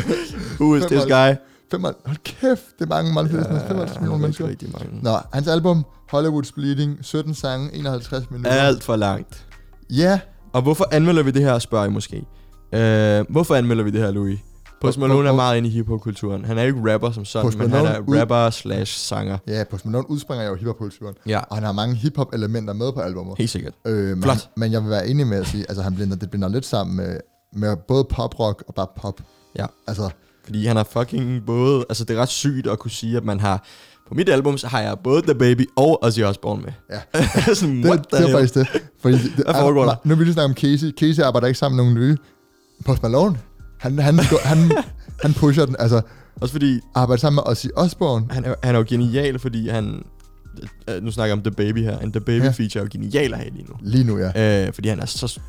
[0.60, 1.34] Who is this guy?
[1.70, 3.62] 55, hold kæft, det er mange monthly listeners.
[3.62, 4.48] 55 millioner er mennesker.
[4.48, 5.02] rigtig mange.
[5.02, 8.50] Nå, hans album, Hollywood's Bleeding, 17 sange, 51 minutter.
[8.50, 9.46] Alt for langt.
[9.90, 10.20] Ja,
[10.52, 12.16] Og hvorfor anmelder vi det her, spørger I måske.
[12.74, 14.38] Øh, hvorfor anmelder vi det her, Louis?
[14.80, 16.44] Post Malone er meget inde i hiphop-kulturen.
[16.44, 19.38] Han er jo ikke rapper som sådan, men han er rapper slash sanger.
[19.46, 21.14] ja, Post Malone udspringer jo hiphop-kulturen.
[21.26, 23.34] Ja, Og han har mange hiphop-elementer med på albumet.
[23.38, 23.72] helt sikkert.
[23.86, 24.48] Øh, men, Flot.
[24.56, 26.96] men jeg vil være enig med at sige, altså han blinder, det binder lidt sammen
[26.96, 27.20] med,
[27.52, 29.20] med både pop-rock og bare pop.
[29.58, 29.66] Ja.
[29.86, 30.10] Altså,
[30.44, 31.84] Fordi han har fucking både...
[31.88, 33.64] Altså, det er ret sygt at kunne sige, at man har...
[34.08, 36.72] På mit album, så har jeg både The Baby og Ozzy Osbourne med.
[36.90, 37.24] Ja.
[37.54, 38.68] sådan, det, det er faktisk det.
[39.02, 39.94] Fordi det Hvad foregår der?
[40.04, 40.90] Nu vil vi snakke om Casey.
[40.90, 42.16] Casey arbejder ikke sammen med nogen nye.
[42.84, 43.38] Post Malone,
[43.78, 44.72] han, han, han,
[45.22, 45.76] han, pusher den.
[45.78, 46.00] Altså,
[46.40, 48.26] Også fordi, arbejde sammen med Ozzy Osbourne.
[48.30, 50.02] han er, han er jo genial, fordi han...
[50.88, 51.98] Øh, nu snakker jeg om The Baby her.
[51.98, 52.50] En The Baby Ja.
[52.50, 53.74] feature er jo genial at have lige nu.
[53.82, 54.66] Lige nu, ja.
[54.66, 55.40] Øh, fordi han er så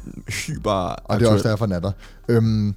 [0.48, 1.92] hyper Og det er også derfor, han er der.
[2.30, 2.76] Øhm,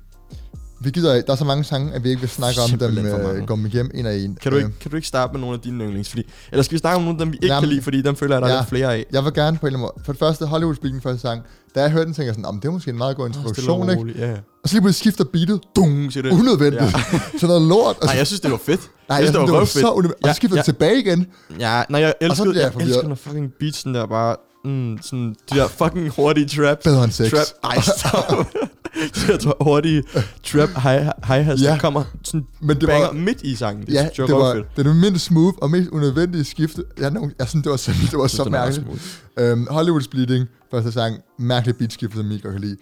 [0.84, 1.20] vi gider.
[1.22, 3.56] Der er så mange sange, at vi ikke vil snakke om dem, Simpelthen øh, gå
[3.56, 4.38] dem igennem en af en.
[4.42, 6.08] Kan du, ikke, Øhm, kan du ikke starte med nogle af dine yndlings?
[6.08, 8.02] Fordi, eller skal vi snakke om nogle af dem, vi ikke Jamen, kan lide, fordi
[8.02, 8.58] dem føler jeg, der er ja.
[8.58, 9.06] lidt flere af.
[9.12, 10.04] jeg vil gerne på en eller anden måde.
[10.04, 11.42] For det første, Hollywood Speaking første sang.
[11.74, 13.90] Da jeg hørte den, tænkte jeg sådan, om det er måske en meget god introduktion,
[13.90, 14.18] ikke?
[14.18, 14.30] Ja.
[14.30, 14.36] ja.
[14.62, 15.60] Og så lige pludselig skifter beatet.
[15.76, 16.32] Dung, siger det.
[16.32, 16.82] Unødvendigt.
[16.82, 16.90] Ja.
[17.38, 17.96] sådan noget lort.
[17.96, 18.80] Og Nej, så- jeg synes, det var fedt.
[19.08, 20.24] Nej, jeg synes, jeg synes, det var så unødvendigt.
[20.24, 20.60] Og Ja, så skifter ja.
[20.60, 21.26] det tilbage igen.
[21.60, 24.36] Ja, nej, jeg elskede, bliver jeg jeg elsker, når fucking beatsen der bare...
[24.64, 26.84] Mm, sådan, de der fucking hurtige traps.
[26.84, 27.30] Bedre end sex.
[27.30, 28.46] Trap, ej, stop.
[28.94, 30.02] de der tra- hurtige
[30.44, 31.70] trap high, has, Ja.
[31.70, 33.87] der kommer sådan Men det var, midt i sangen.
[33.87, 34.76] Det ja, jeg det var røvfedt.
[34.76, 36.85] det, var det mindst smooth og mest unødvendige skifte.
[36.98, 39.22] Jeg, jeg, jeg synes, det var, simpelthen, det var Jeg så mærkeligt.
[39.38, 42.76] Øhm, Hollywood Bleeding, første sang, mærkelig beatskifte, som I godt kan lide.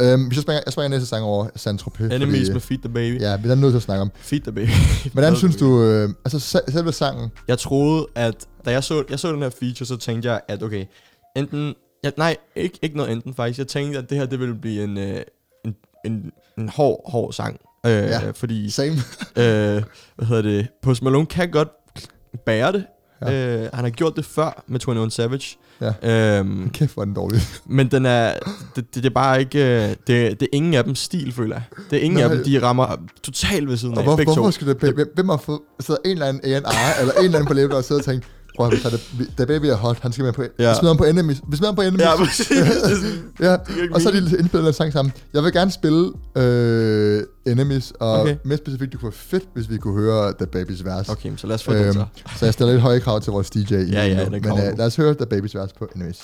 [0.00, 2.14] Øhm, hvis jeg springer, jeg springer næste sang over Saint-Tropez.
[2.14, 3.20] Enemies fordi, med Feed the Baby.
[3.20, 4.10] Ja, vi er nødt til at snakke om.
[4.20, 4.68] Feed the Baby.
[5.12, 9.18] Hvordan synes du, øh, altså se- selve sangen, Jeg troede, at da jeg så, jeg
[9.18, 10.84] så den her feature, så tænkte jeg, at okay,
[11.36, 11.74] enten...
[12.04, 13.58] Ja, nej, ikke, ikke noget enten faktisk.
[13.58, 15.20] Jeg tænkte, at det her det ville blive en, øh,
[16.04, 17.60] en, en, hård, hård sang.
[17.86, 18.30] Øh, Ja.
[18.30, 18.92] Fordi, same,
[19.36, 19.82] øh,
[20.16, 21.68] hvad hedder det, Post Malone kan godt
[22.46, 22.84] bære det.
[23.22, 23.56] Ja.
[23.62, 25.56] Øh, han har gjort det før med 21 Savage.
[26.02, 26.38] Ja.
[26.38, 27.40] Øhm, kæft hvor den dårlig.
[27.66, 28.32] men den er,
[28.76, 31.56] det, det, det er bare ikke, øh, det, det er ingen af dem stil, føler
[31.56, 31.62] jeg.
[31.90, 32.30] Det er ingen Nej.
[32.30, 34.24] af dem, de rammer totalt ved siden Og af, hvor, to.
[34.24, 37.38] hvorfor skal det, hvem, hvem har fået, sidder en eller anden A&R, eller en eller
[37.38, 38.98] anden på læben, og sidder og tænker, prøv at er-
[39.38, 40.48] da baby er hot, han skal med på, ja.
[40.58, 40.68] Ja.
[40.70, 42.02] vi smider ham på enemies, vi smider ham på enemies.
[42.02, 42.48] Ja, præcis.
[43.40, 43.56] Ja,
[43.92, 45.12] og så er de indspillet en sang sammen.
[45.34, 48.36] Jeg vil gerne spille øh, Enemies, og okay.
[48.44, 51.08] Mere specifikt, det kunne være fedt, hvis vi kunne høre The Baby's vers.
[51.08, 52.04] Okay, så lad os få den Øhm, så.
[52.38, 53.74] så jeg stiller lidt høje krav til vores DJ.
[53.74, 56.18] i Ja, ja, nu, det Men øh, lad os høre The Baby's vers på Enemies.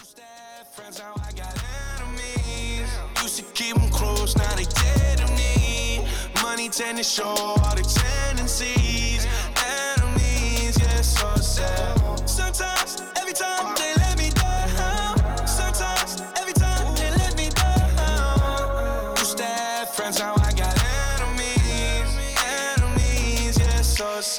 [6.96, 9.26] To show all the tendencies.
[9.96, 11.97] Enemies, yeah, so sad.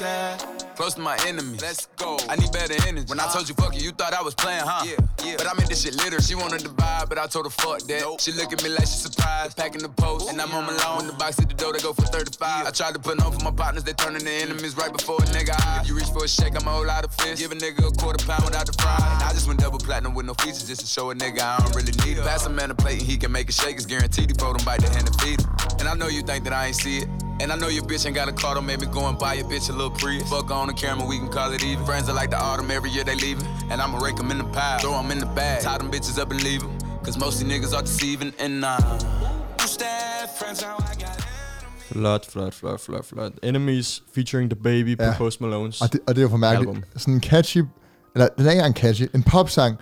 [0.00, 1.60] Close to my enemies.
[1.60, 2.16] Let's go.
[2.30, 3.04] I need better energy.
[3.06, 4.82] When I told you fuck you, you thought I was playing, huh?
[4.86, 5.34] Yeah, yeah.
[5.36, 6.22] But I made this shit litter.
[6.22, 8.18] She wanted to vibe, but I told her fuck that.
[8.18, 9.58] She look at me like she surprised.
[9.58, 11.06] Packing the post, and I'm on my lawn.
[11.06, 12.66] The box at the door, they go for 35.
[12.66, 15.26] I tried to put on for my partners, they turning to enemies right before a
[15.36, 15.80] nigga eye.
[15.82, 17.42] If you reach for a shake, I'ma hold out a fist.
[17.42, 19.02] Give a nigga a quarter pound without the fries.
[19.04, 21.58] And I just went double platinum with no features just to show a nigga I
[21.58, 22.24] don't really need it.
[22.24, 23.76] Pass a man a plate and he can make it shake.
[23.76, 25.50] It's guaranteed he fold him bite the hand and feed him.
[25.78, 27.29] And I know you think that I ain't see it.
[27.40, 29.34] And I know your bitch ain't got a car, don't make me go and buy
[29.34, 30.28] your bitch a little Prius.
[30.28, 31.84] Fuck on the camera, we can call it even.
[31.86, 33.46] Friends are like the autumn, every year they leaving.
[33.70, 35.62] And I'ma rake them in the pile, throw them in the bag.
[35.62, 36.72] Tie them bitches up and leave them.
[37.04, 38.78] Cause most of niggas are deceiving and nah.
[41.92, 43.32] Flot, flot, flot, flot, flot.
[43.42, 45.12] Enemies featuring The Baby Ja.
[45.12, 45.80] på Post Malones.
[45.80, 46.68] Og det, og det er jo for mærkeligt.
[46.68, 46.84] Album.
[46.96, 47.64] Sådan en catchy,
[48.14, 49.76] eller den er ikke engang catchy, en popsang,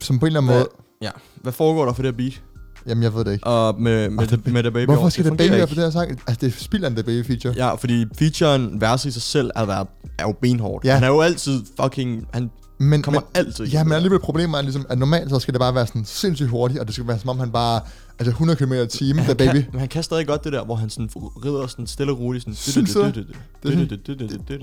[0.00, 0.68] som på en eller anden Hvad, måde,
[1.02, 1.10] ja.
[1.34, 2.42] Hvad foregår der for det her beat?
[2.88, 3.46] Jamen jeg ved det ikke.
[3.46, 5.90] Og med, med, the, med The Baby Hvorfor skal det baby være på det her
[5.90, 6.10] sang?
[6.10, 7.54] Altså det er spild af en The Baby feature.
[7.56, 9.86] Ja, fordi featuren verset i sig selv er, været,
[10.18, 10.84] er jo benhårdt.
[10.84, 10.94] Ja.
[10.94, 12.26] Han er jo altid fucking...
[12.32, 15.54] Han men, kommer men, altid Ja, men alligevel problemet er ligesom, at normalt så skal
[15.54, 17.80] det bare være sådan sindssygt hurtigt, og det skal være som om han bare,
[18.18, 19.52] altså 100 km i timen, han Baby.
[19.52, 21.10] Kan, men han kan stadig godt det der, hvor han sådan
[21.44, 22.42] rider sådan stille og roligt.
[22.42, 23.04] Sådan, Synes du?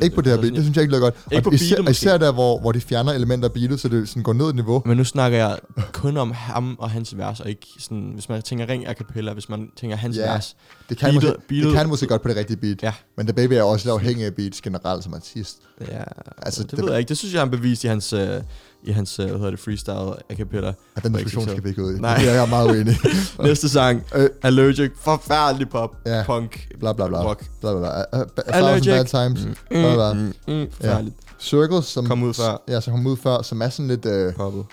[0.02, 1.16] Ikke på det her beat, det synes jeg ikke lyder godt.
[1.32, 4.10] Ikke på især, beatet især der, hvor, hvor de fjerner elementer af beatet, så det
[4.10, 4.82] sådan går ned i niveau.
[4.86, 5.60] Men nu snakker jeg
[5.92, 9.34] kun om ham og hans vers, og ikke sådan, hvis man tænker ring a cappella,
[9.34, 10.56] hvis man tænker hans Ja, vers.
[10.94, 12.84] Det kan, Beatet- måske, det beatet- kan måske godt på det rigtige beat.
[12.84, 12.94] Ja.
[13.18, 15.58] Men The Baby er også lidt afhængig af beats generelt som artist.
[15.88, 16.04] Ja,
[16.42, 17.10] Altså, det, det- ved jeg ikke.
[17.10, 18.42] Det synes jeg, han bevist i hans, øh,
[18.84, 20.74] i hans øh, hvad hedder det, freestyle a cappella.
[20.96, 22.00] Og den diskussion skal vi ikke ud i.
[22.00, 22.18] Nej.
[22.18, 22.98] Det er jeg meget uenig.
[23.44, 24.30] Næste sang, Øh.
[24.44, 26.24] Allergic, forfærdelig pop, Ja.
[26.26, 27.24] punk, Bla bla bla.
[27.24, 27.46] rock.
[27.62, 28.24] Bla bla bla.
[28.48, 28.86] Allergic.
[28.86, 29.58] bad times.
[29.70, 30.14] Bla bla.
[30.14, 31.16] Mm, mm, forfærdeligt.
[31.40, 32.64] Circles, som Kom ud før.
[32.68, 34.06] Ja, som kom ud før, som er sådan lidt...
[34.06, 34.66] Øh, Poppet.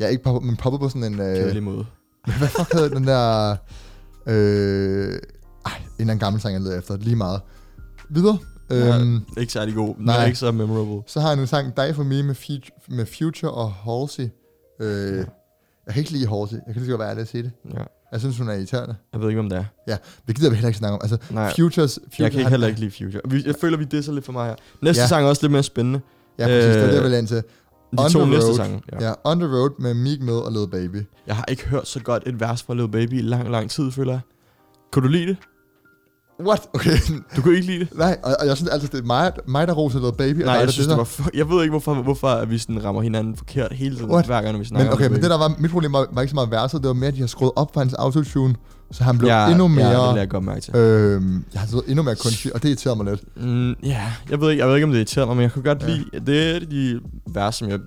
[0.00, 1.20] ja, ikke poppet, men poppet på sådan en...
[1.20, 1.86] Øh, Kedelig måde.
[2.38, 3.56] hvad fuck hedder den der...
[4.26, 5.18] Øh,
[5.66, 6.96] ej, en eller anden gammel sang, jeg leder efter.
[6.96, 7.40] Lige meget.
[8.10, 8.38] Videre.
[8.72, 9.94] Øhm, Ja, ikke særlig god.
[9.98, 10.22] Nej.
[10.22, 11.02] er ikke så memorable.
[11.06, 14.28] Så har jeg en sang, Die For Me med, Future, med Future og Halsey.
[14.80, 15.16] Øh,
[15.86, 16.54] Jeg kan ikke lide Halsey.
[16.56, 17.52] Jeg kan lige så godt være ærlig at sige det.
[17.74, 17.82] Ja.
[18.12, 18.94] Jeg synes, hun er irriterende.
[19.12, 19.64] Jeg ved ikke, om det er.
[19.88, 19.96] Ja,
[20.26, 21.00] vi gider vi heller ikke snakke om.
[21.02, 21.52] Altså, Nej.
[21.58, 21.94] Futures...
[22.04, 23.20] Future, Jeg kan ikke heller ikke lide Future.
[23.28, 24.54] Vi- Jeg føler, vi disser lidt for mig her.
[24.82, 25.06] Næste Ja.
[25.08, 26.00] sang er også lidt mere spændende.
[26.38, 26.64] Ja, præcis.
[26.64, 27.36] det er det, jeg Øh, vil ind til.
[27.36, 27.42] De
[28.04, 28.56] On to the næste Road.
[28.56, 28.82] sange.
[28.92, 28.96] Ja.
[29.04, 29.08] Ja.
[29.08, 31.06] ja, On The Road med Meek Mill og Lil Baby.
[31.26, 33.90] Jeg har ikke hørt så godt et vers fra Lil Baby i lang, lang tid,
[33.90, 34.20] føler jeg.
[34.92, 35.36] Kunne du lide det?
[36.40, 36.68] What?
[36.74, 36.96] Okay.
[37.36, 37.88] Du kunne ikke lide det?
[37.98, 40.38] Nej, og, og jeg synes altid, det er mig, mig der roser noget baby.
[40.42, 43.02] Nej, jeg synes, det var for, Jeg ved ikke, hvorfor, hvorfor at vi sådan rammer
[43.02, 44.26] hinanden forkert hele tiden, What?
[44.26, 46.06] hver gang, når vi snakker Men okay, om men det der var, mit problem var,
[46.12, 47.94] var ikke så meget verset, det var mere, at de har skruet op for hans
[47.94, 48.54] autotune,
[48.92, 50.14] så han blev ja, endnu Ja, det mere...
[50.14, 50.76] jeg godt mærke til.
[50.76, 53.36] øhm, jeg har siddet endnu mere kunstig, og det irriterer mig lidt.
[53.36, 55.64] Mm, ja, jeg ved, ikke, jeg ved ikke, om det irriterer mig, men jeg kunne
[55.64, 55.86] godt Ja.
[55.86, 57.00] lide, det er de
[57.34, 57.78] vers, som jeg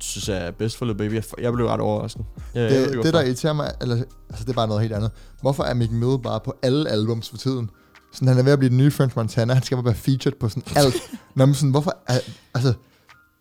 [0.00, 1.14] synes er bedst for Lil Baby.
[1.14, 2.24] Jeg, jeg blev ret overrasket.
[2.54, 3.96] Jeg, jeg ved Det, det der irriterer mig, eller,
[4.30, 5.10] altså det er bare noget helt andet.
[5.40, 7.70] Hvorfor er Mick Mill bare på alle albums for tiden?
[8.12, 10.32] Sådan, han er ved at blive den nye French Montana, han skal bare være featured
[10.40, 10.94] på sådan alt.
[11.36, 12.18] Nå, men sådan, hvorfor er,
[12.54, 12.72] altså,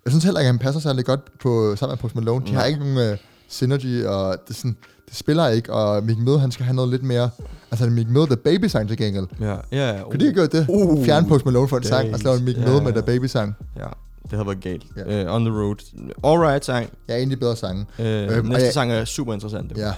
[0.06, 2.46] jeg synes heller ikke, at han passer særlig godt på, sammen med Post Malone.
[2.48, 4.78] De har ikke nogen uh, synergy, og det, sådan,
[5.10, 7.30] det spiller ikke, og Mick Mill, han skal have noget lidt mere,
[7.72, 9.28] altså Mick Mill, The Baby sang til gengæld.
[9.40, 10.04] Ja, ja, ja.
[10.04, 10.66] Kunne de have gjort det?
[10.70, 12.70] Uh, Fjern Post Malone for en sang, og så lave en Mick ja.
[12.72, 13.56] Mill med The Baby sang.
[13.78, 13.84] Ja,
[14.24, 14.84] det havde været galt.
[14.98, 15.26] Ja.
[15.30, 15.76] Uh, on the road.
[16.24, 16.90] Alright sang.
[17.08, 17.86] Er egentlig bedre sange.
[18.00, 19.74] Uh, Øhm, og næste jeg- sang er super interessant.
[19.78, 19.94] Ja.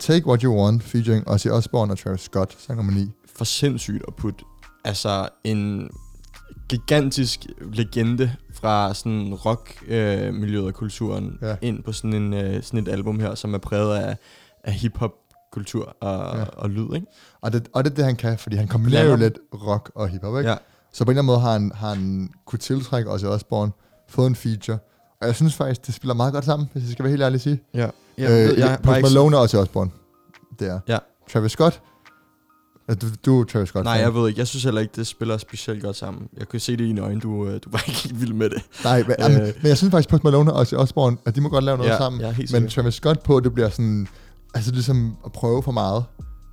[0.00, 3.10] Take What You Want, featuring Ozzy Osbourne og Travis Scott, sang nummer 9.
[3.36, 4.44] For sindssygt at putte
[4.84, 5.90] altså en
[6.68, 11.48] gigantisk legende fra sådan rock-miljøet øh, miljøet og kulturen Ja.
[11.48, 11.56] ja.
[11.62, 14.16] ind på sådan, en, øh, sådan et album her, som er præget af,
[14.64, 15.12] af hip-hop
[15.52, 16.38] kultur og, Ja.
[16.40, 16.44] ja.
[16.44, 17.06] og lyd, ikke?
[17.40, 20.08] Og det, og det er det, han kan, fordi han kombinerer jo lidt rock og
[20.08, 20.50] hiphop, ikke?
[20.50, 20.56] Ja.
[20.92, 23.72] Så på en eller anden måde har han, har han kunne tiltrække Ozzy Osbourne,
[24.08, 24.78] fået en feature.
[25.20, 27.34] Og jeg synes faktisk, det spiller meget godt sammen, hvis jeg skal være helt ærlig
[27.34, 27.62] at sige.
[27.74, 27.88] Ja.
[28.18, 29.90] Jeg, øh, jeg, jeg, Post Malone og Ozzy Osbourne.
[30.58, 30.80] Det er.
[30.88, 30.98] Ja.
[31.32, 31.82] Travis Scott.
[32.88, 33.84] Ja, Du, du Travis Scott.
[33.84, 34.38] nej, jeg ved ikke.
[34.38, 36.28] Jeg synes heller ikke, det spiller specielt godt sammen.
[36.38, 37.20] Jeg kunne se det i dine øjne.
[37.20, 38.62] Du, øh, du var ikke helt vild med det.
[38.84, 41.48] Nej, men, øh, men, jeg synes faktisk, Post Malone og Ozzy Osbourne, at de må
[41.48, 42.20] godt lave noget ja, sammen.
[42.24, 42.68] Helt men sikker.
[42.68, 44.08] Travis Scott på, det bliver sådan...
[44.54, 46.04] Altså ligesom at prøve for meget.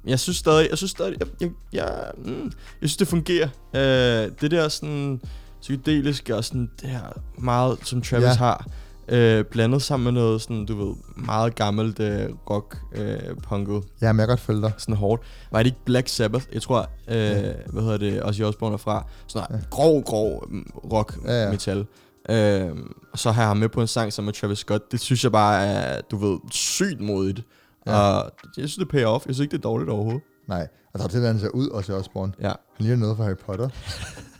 [0.07, 2.43] Jeg synes stadig, jeg synes stadig, jeg, jeg, jeg, mm,
[2.81, 3.47] jeg synes det fungerer.
[3.75, 5.21] Øh, det der sådan
[5.61, 7.01] psykedeliske og sådan det her
[7.39, 8.29] meget, som Travis Ja.
[8.29, 8.35] ja.
[8.35, 8.65] har,
[9.11, 14.11] øh, blandet sammen med noget sådan, du ved, meget gammelt øh, rock, øh, punket, Ja,
[14.11, 14.71] men jeg kan godt følge dig.
[14.77, 15.21] sådan hårdt.
[15.51, 16.45] Var det ikke Black Sabbath?
[16.53, 17.51] Jeg tror, øh, Ja.
[17.67, 19.05] hvad hedder det, Ozzy Osbourne er fra.
[19.27, 19.57] Sådan Ja.
[19.69, 21.85] grov, grov mm, rock, Ja, ja, metal.
[22.29, 22.71] Øh,
[23.13, 24.91] og så har jeg ham med på en sang sammen med Travis Scott.
[24.91, 27.41] Det synes jeg bare er, du ved, sygt modigt.
[27.85, 27.95] Ja.
[27.99, 29.25] Og jeg synes, det payer off.
[29.27, 30.21] Jeg synes ikke, det er dårligt overhovedet.
[30.47, 32.33] Nej, og der er til, at han ser ud, Ozzy Osbourne.
[32.41, 32.47] Ja.
[32.47, 33.69] Han ligner noget fra Harry Potter.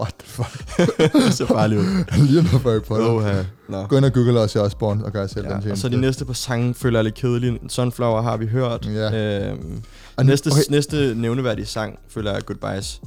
[0.00, 0.78] What the fuck?
[1.26, 1.86] det ser farligt ud.
[2.26, 3.06] Ligner noget Harry Potter.
[3.06, 3.42] Oha.
[3.68, 3.86] Nå.
[3.86, 5.80] Gå ind og google Ozzy Osbourne og gør selv den Ja, og tjeneste.
[5.82, 7.58] så de næste par sange føler jeg lidt kedelige.
[7.68, 8.86] Sunflower har vi hørt.
[8.86, 9.48] Ja.
[9.50, 9.82] Øhm,
[10.16, 10.60] Og næste, okay.
[10.70, 13.00] næste nævneværdige sang føler jeg Goodbyes.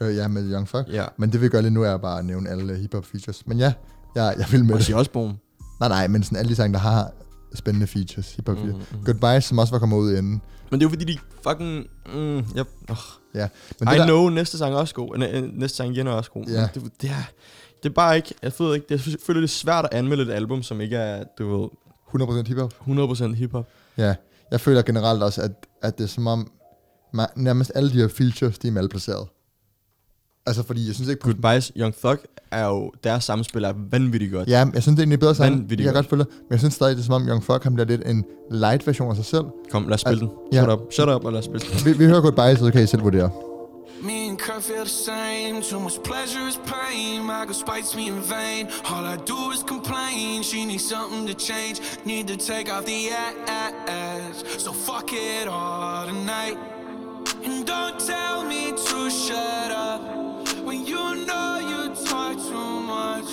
[0.00, 0.84] Øh, ja, med Young Fuck.
[0.92, 1.04] Ja.
[1.18, 3.46] Men det vi gør lige nu er bare at nævne alle hip-hop features.
[3.46, 3.72] Men ja,
[4.14, 4.98] jeg, jeg vil med Ozzy det.
[5.00, 5.34] Osbourne.
[5.80, 7.10] Nej, nej, men sådan alle de sange, der har
[7.54, 8.34] spændende features.
[8.34, 8.92] Hip-hop Mm, features.
[8.92, 9.04] mm.
[9.04, 10.42] Goodbye, som også var kommet ud inden.
[10.70, 11.86] Men det er jo fordi, de fucking...
[12.14, 12.66] Mm, yep.
[12.88, 12.96] oh.
[13.34, 13.46] Ja.
[13.46, 13.48] I
[13.80, 15.22] Men det der, know, næste sang er også god.
[15.32, 16.44] Øh, næste sang igen er også god.
[16.46, 16.60] Ja.
[16.60, 17.14] Men Det, det, er,
[17.82, 18.34] det er bare ikke...
[18.42, 20.96] Jeg ved ikke, det, jeg føler, det er svært at anmelde et album, som ikke
[20.96, 21.68] er, du ved,
[22.44, 22.74] 100% hip-hop.
[22.88, 23.68] 100% hiphop.
[23.98, 24.14] Ja,
[24.50, 26.50] jeg føler generelt også, at, at det er som om,
[27.16, 29.28] ma- nærmest alle de her features, de er malplaceret.
[30.46, 31.22] Altså, fordi jeg synes ikke...
[31.22, 32.18] Goodbyes, Young Thug
[32.50, 32.92] er jo...
[33.04, 34.48] Deres samspil er vanvittigt godt.
[34.48, 35.32] Ja, jeg synes, det er egentlig bedre.
[35.32, 36.08] Det Vanvittigt kan jeg godt.
[36.08, 36.24] godt følge.
[36.38, 38.86] Men jeg synes stadig, det er som om Young Fuck, han bliver lidt en light
[38.86, 39.44] version af sig selv.
[39.70, 40.30] Kom, lad os spille den.
[40.52, 40.62] Ja.
[40.62, 40.80] Shut up.
[40.92, 41.84] Shut up, og lad os spille den.
[41.84, 43.30] Vi, vi hører Goodbye, så kan I selv vurdere.
[44.02, 45.62] Me and Kurt feel the same.
[45.70, 47.22] Too much pleasure is pain.
[47.32, 48.62] My girl spites me in vain.
[48.92, 50.42] All I do is complain.
[50.42, 51.76] She needs something to change.
[52.04, 54.36] Need to take off the ass.
[54.64, 56.56] So fuck it all tonight.
[57.46, 60.00] And don't tell me to shut up
[60.72, 63.30] when you know you talk too much.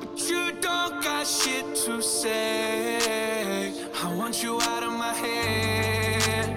[0.00, 3.72] But you don't got shit to say.
[4.04, 6.48] I want you out of my head.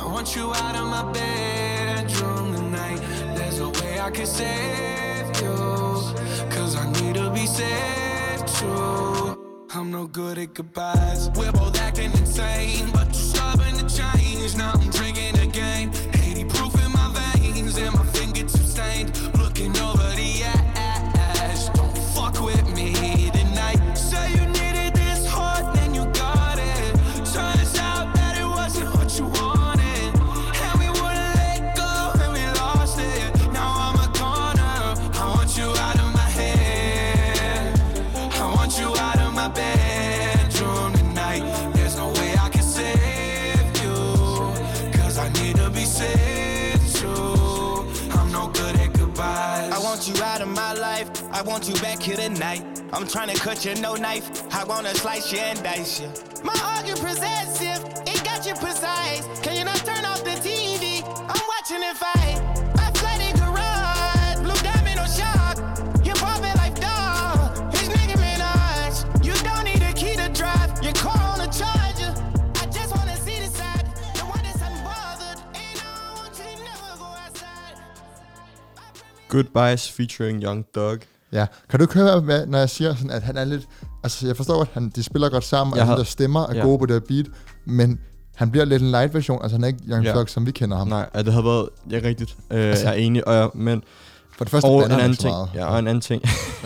[0.00, 3.00] I want you out of my bedroom tonight.
[3.36, 5.56] There's a way I can save you.
[6.54, 9.66] Cause I need to be saved too.
[9.74, 11.28] I'm no good at goodbyes.
[11.36, 14.56] We're both acting insane, but you're stubborn to change.
[14.56, 15.92] Now I'm drinking again.
[16.14, 18.09] 80 proof in my veins, and my
[51.40, 52.62] I want you back here tonight.
[52.92, 54.28] I'm trying to cut you, no knife.
[54.54, 56.08] I wanna slice you and dice you.
[56.44, 59.24] My argument possessive, it got you precise.
[59.40, 61.00] Can you not turn off the TV?
[61.02, 62.36] I'm watching it fight.
[62.76, 65.56] I flooded garage, blue diamond on shock.
[66.04, 67.72] You pop it like dog.
[67.72, 69.24] His nigga Minaj.
[69.24, 70.84] You don't need a key to drive.
[70.84, 72.12] Your car on a charger.
[72.56, 73.86] I just wanna see the side.
[74.12, 75.40] The one that's unbothered.
[75.56, 76.30] Ain't no one
[79.28, 81.06] Goodbyes featuring Young Dog.
[81.32, 81.46] Ja.
[81.70, 83.66] Kan du ikke høre, hvad, når jeg siger sådan, at han er lidt...
[84.04, 86.54] Altså, jeg forstår, at han, de spiller godt sammen, Jeg og har- der stemmer er
[86.54, 86.62] ja.
[86.62, 87.26] gode på det beat,
[87.66, 87.98] men
[88.36, 89.42] han bliver lidt en light version.
[89.42, 90.12] Altså, han er ikke Young Ja.
[90.12, 90.88] Thug, som vi kender ham.
[90.88, 92.36] Nej, ja, det havde været ja, rigtigt.
[92.50, 93.82] Øh, Altså- jeg er enig, og jeg, men
[94.36, 95.48] For det første og en anden ting, meget.
[95.54, 96.22] ja, og en anden ting,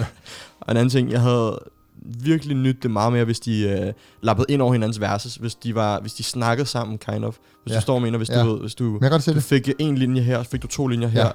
[0.61, 1.59] og en anden ting, jeg havde
[2.03, 5.75] virkelig nyt det meget mere, hvis de øh, lappede ind over hinandens verses, hvis de
[5.75, 7.37] var, hvis de snakkede sammen, kind of.
[7.63, 7.77] Hvis Ja.
[7.77, 8.43] du står og mener, hvis Ja.
[8.45, 9.43] du ved, hvis du, du det.
[9.43, 11.31] fik en linje her, så fik du to linjer her,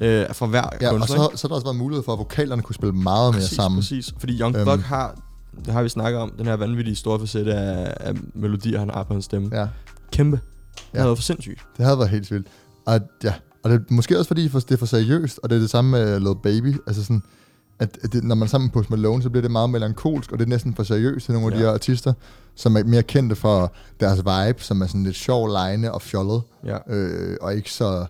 [0.00, 1.36] øh, fra hver Ja, og kunstner, så, ikke?
[1.38, 3.78] så har der også været mulighed for, at vokalerne kunne spille meget mere præcis, sammen.
[3.80, 4.66] Præcis, fordi Young Øhm.
[4.66, 5.18] Thug har,
[5.64, 9.02] det har vi snakket om, den her vanvittige store facet af, af melodier, han har
[9.02, 9.50] på hans stemme.
[9.60, 9.66] Ja,
[10.12, 10.36] Kæmpe.
[10.36, 10.98] Det Ja.
[10.98, 11.60] havde været for sindssygt.
[11.76, 12.46] det havde været helt vildt.
[12.86, 15.56] Og, ja, og det er måske også fordi, for- det er for seriøst, og det
[15.56, 16.76] er det samme med Lil Baby.
[16.86, 17.22] Altså sådan,
[17.84, 20.32] at at det, når man er sammen på Post Malone, så bliver det meget melankolsk,
[20.32, 21.64] og det er næsten for seriøst til nogle af de Ja.
[21.66, 22.12] her artister,
[22.54, 26.42] som er mere kendte for deres vibe, som er sådan lidt sjov, lejende og fjollet,
[26.66, 26.78] Ja.
[26.88, 28.06] øh, og ikke så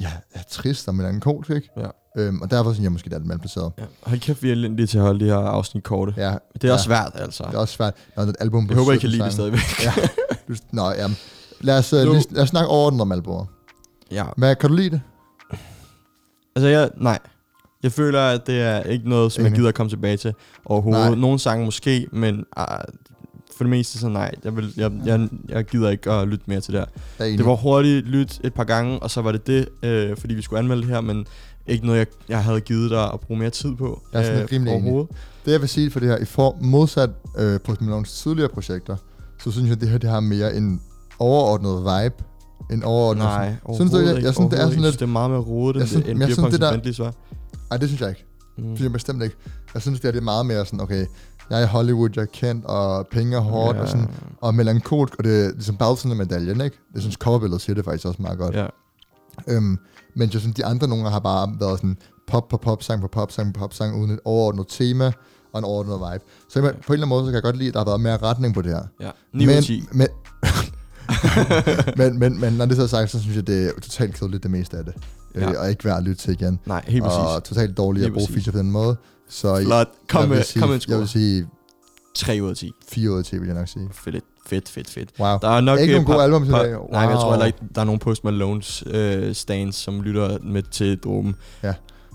[0.00, 1.68] ja, ja, trist og melankolsk, ikke?
[1.76, 1.86] Ja.
[2.16, 3.72] Øhm, og derfor synes jeg måske, det er lidt malplaceret.
[3.78, 3.84] ja.
[4.02, 6.14] Hold kæft, vi er elendige til at holde de her afsnit korte.
[6.16, 6.22] Ja,
[6.54, 7.44] Det er ja, også svært, altså.
[7.48, 7.94] Det er også svært.
[8.16, 9.60] Når det er et album på Jeg håber, I kan 17 lide det stadigvæk.
[9.84, 9.92] Ja.
[10.72, 11.16] Nå, jamen.
[11.60, 13.46] Lad os, Nu- lige, lad os snakke overordnet om albumet.
[14.10, 14.24] ja.
[14.36, 15.00] Hvad, kan du lide det?
[16.56, 17.18] Altså, jeg, nej.
[17.82, 19.56] Jeg føler, at det er ikke noget, som jeg Enig.
[19.56, 21.10] gider at komme tilbage til overhovedet.
[21.10, 21.14] Nej.
[21.18, 22.64] Nogle sange måske, men uh,
[23.56, 24.34] for det meste så nej.
[24.44, 26.86] Jeg, vil, jeg, jeg, jeg gider ikke at lytte mere til det her.
[27.18, 27.38] Jeg er enig.
[27.38, 30.42] Det var hurtigt lyt et par gange, og så var det det, øh, fordi vi
[30.42, 31.26] skulle anmelde det her, men
[31.66, 34.02] ikke noget, jeg, jeg havde givet dig at bruge mere tid på.
[34.12, 34.84] Jeg er sådan øh, rimelig enig.
[34.84, 35.16] overhovedet.
[35.44, 38.96] Det jeg vil sige for det her, i for, modsat øh, Post Malones tidligere projekter,
[39.42, 40.80] så synes jeg, at det her det har mere en
[41.18, 42.14] overordnet vibe.
[42.72, 43.24] En overordnet...
[43.24, 44.94] Nej, Synes du, jeg, overhovedet jeg, synes, det er sådan lidt...
[44.94, 46.92] Det er meget mere rodet, Jeg end synes- det, end jeg synes, det der-
[47.70, 47.74] Bentleys var.
[47.74, 48.24] Ej, det synes jeg ikke.
[48.58, 48.64] Mm.
[48.64, 49.36] Det synes jeg bestemt ikke.
[49.74, 51.06] Jeg synes, det, her, det er meget mere sådan, okay,
[51.50, 53.82] jeg er i Hollywood, jeg er kendt, og penge er hårdt, Ja.
[53.82, 54.08] og, sådan,
[54.40, 56.78] og melankolsk, og det er ligesom bagsiden af medaljen, ikke?
[56.94, 58.54] Jeg synes, coverbilledet siger det faktisk også meget godt.
[58.54, 58.66] Ja.
[59.48, 59.78] Øhm,
[60.16, 61.96] men jeg synes, de andre nogle har bare været sådan
[62.28, 65.12] pop på pop, sang på pop, sang på pop, sang uden et overordnet tema
[65.52, 66.24] og en overordnet vibe.
[66.50, 67.84] Så jeg, på en eller anden måde, så kan jeg godt lide, at der har
[67.84, 68.82] været mere retning på det her.
[69.00, 69.10] ja.
[69.34, 69.84] 9 ud af 10.
[69.92, 70.08] Men,
[71.96, 74.42] men, men, men når det så er sagt, så synes jeg, det er totalt kedeligt
[74.42, 74.94] det meste af det.
[75.40, 75.46] Ja.
[75.46, 75.52] Ja.
[75.54, 76.58] Øh, og ikke værd at lytte til igen.
[76.66, 77.18] Nej, helt præcis.
[77.18, 78.96] og totalt dårligt at bruge feature på den måde.
[79.28, 79.88] Så Flot.
[80.08, 80.98] Kom jeg, med, sige, kom med en jeg score.
[80.98, 81.46] vil sige
[82.14, 82.72] 3 ud af 10.
[82.88, 83.88] 4 ud af 10, vil jeg nok sige.
[83.92, 85.10] Fedt, fedt, fedt, fedt.
[85.20, 85.38] Wow.
[85.42, 86.70] Der er nok Ikke øh, nogen gode album til dag.
[86.70, 87.30] Nej, men jeg tror Wow.
[87.32, 91.34] heller ikke, der er nogen Post Malones øh, stands, som lytter med til dråben.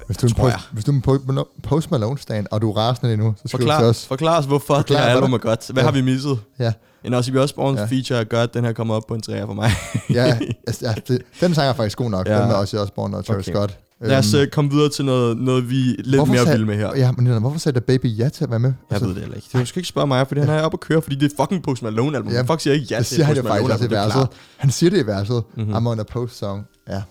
[0.06, 0.60] Hvis du, en tror jeg.
[0.72, 1.04] hvis du er en
[1.40, 4.06] po- Post Malone stand, og du er rasende lige nu, så til Forklar, os.
[4.06, 5.70] forklar os, hvorfor Forklar, det her album er godt.
[5.74, 5.88] Hvad Ja.
[5.88, 6.40] har vi misset?
[6.60, 6.74] Ja.
[7.04, 7.86] En Ozzy Osbourne Ja.
[7.86, 8.54] feature er godt.
[8.54, 9.72] Den her kommer op på en træer for mig.
[10.10, 10.38] Ja,
[10.68, 12.28] altså, ja det, den sang er faktisk god nok.
[12.28, 12.34] Ja.
[12.36, 12.40] Ja.
[12.42, 13.56] Den med også Osbourne og Travis Okay.
[13.56, 13.78] Scott.
[14.02, 16.66] Lad os øh, komme videre til noget, noget vi er lidt hvorfor mere sagde- vilde
[16.66, 16.92] med her.
[16.96, 18.74] Ja, men hvorfor sagde der Baby ja til at være med?
[18.92, 19.48] Jeg ved det heller ikke.
[19.54, 21.64] Du skal ikke spørge mig, fordi han er oppe at køre, fordi det er fucking
[21.64, 22.32] Post Malone album.
[22.32, 23.98] Ja, Ja, fuck siger ikke ja det til siger han Post Malone også album, det
[24.06, 24.30] er klart.
[24.58, 25.44] Han siger det i verset.
[25.56, 25.66] Mhm.
[25.68, 25.88] Mm-hmm.
[25.88, 26.66] I'm on a post song.
[26.90, 27.02] Ja.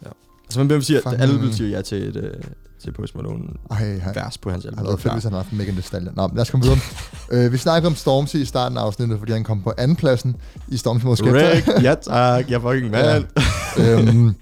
[0.45, 2.31] Altså, men hvem siger, Fucking- alle vil sige ja til et, øh,
[2.83, 4.79] til Post Malone Ej, han, vers på hans album.
[4.79, 6.15] har Det er fedt, hvis han havde haft Megan Thee Stallion.
[6.17, 6.79] Nå, lad os komme videre.
[7.47, 10.37] øh, vi snakkede om Stormzy i starten af afsnittet, fordi han kom på andenpladsen
[10.69, 11.17] i Stormzy mod.
[11.17, 11.63] Skepta.
[11.83, 13.25] Ja tak, jeg fucking mand.
[14.09, 14.35] øhm,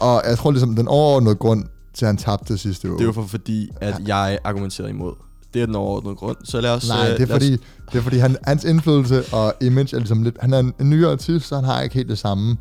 [0.00, 1.64] og jeg tror ligesom, den overordnede grund
[1.94, 2.98] til, at han tabte sidste uge.
[2.98, 5.12] Det jo for, fordi, at jeg argumenterede imod.
[5.54, 6.36] Det er den overordnede grund.
[6.44, 6.88] Så lad os...
[6.88, 7.50] Nej, øh, det er lad os- fordi,
[7.92, 10.36] det er fordi han, hans indflydelse og image er ligesom lidt...
[10.40, 12.56] Han er en, en nyere artist, så han har ikke helt det samme,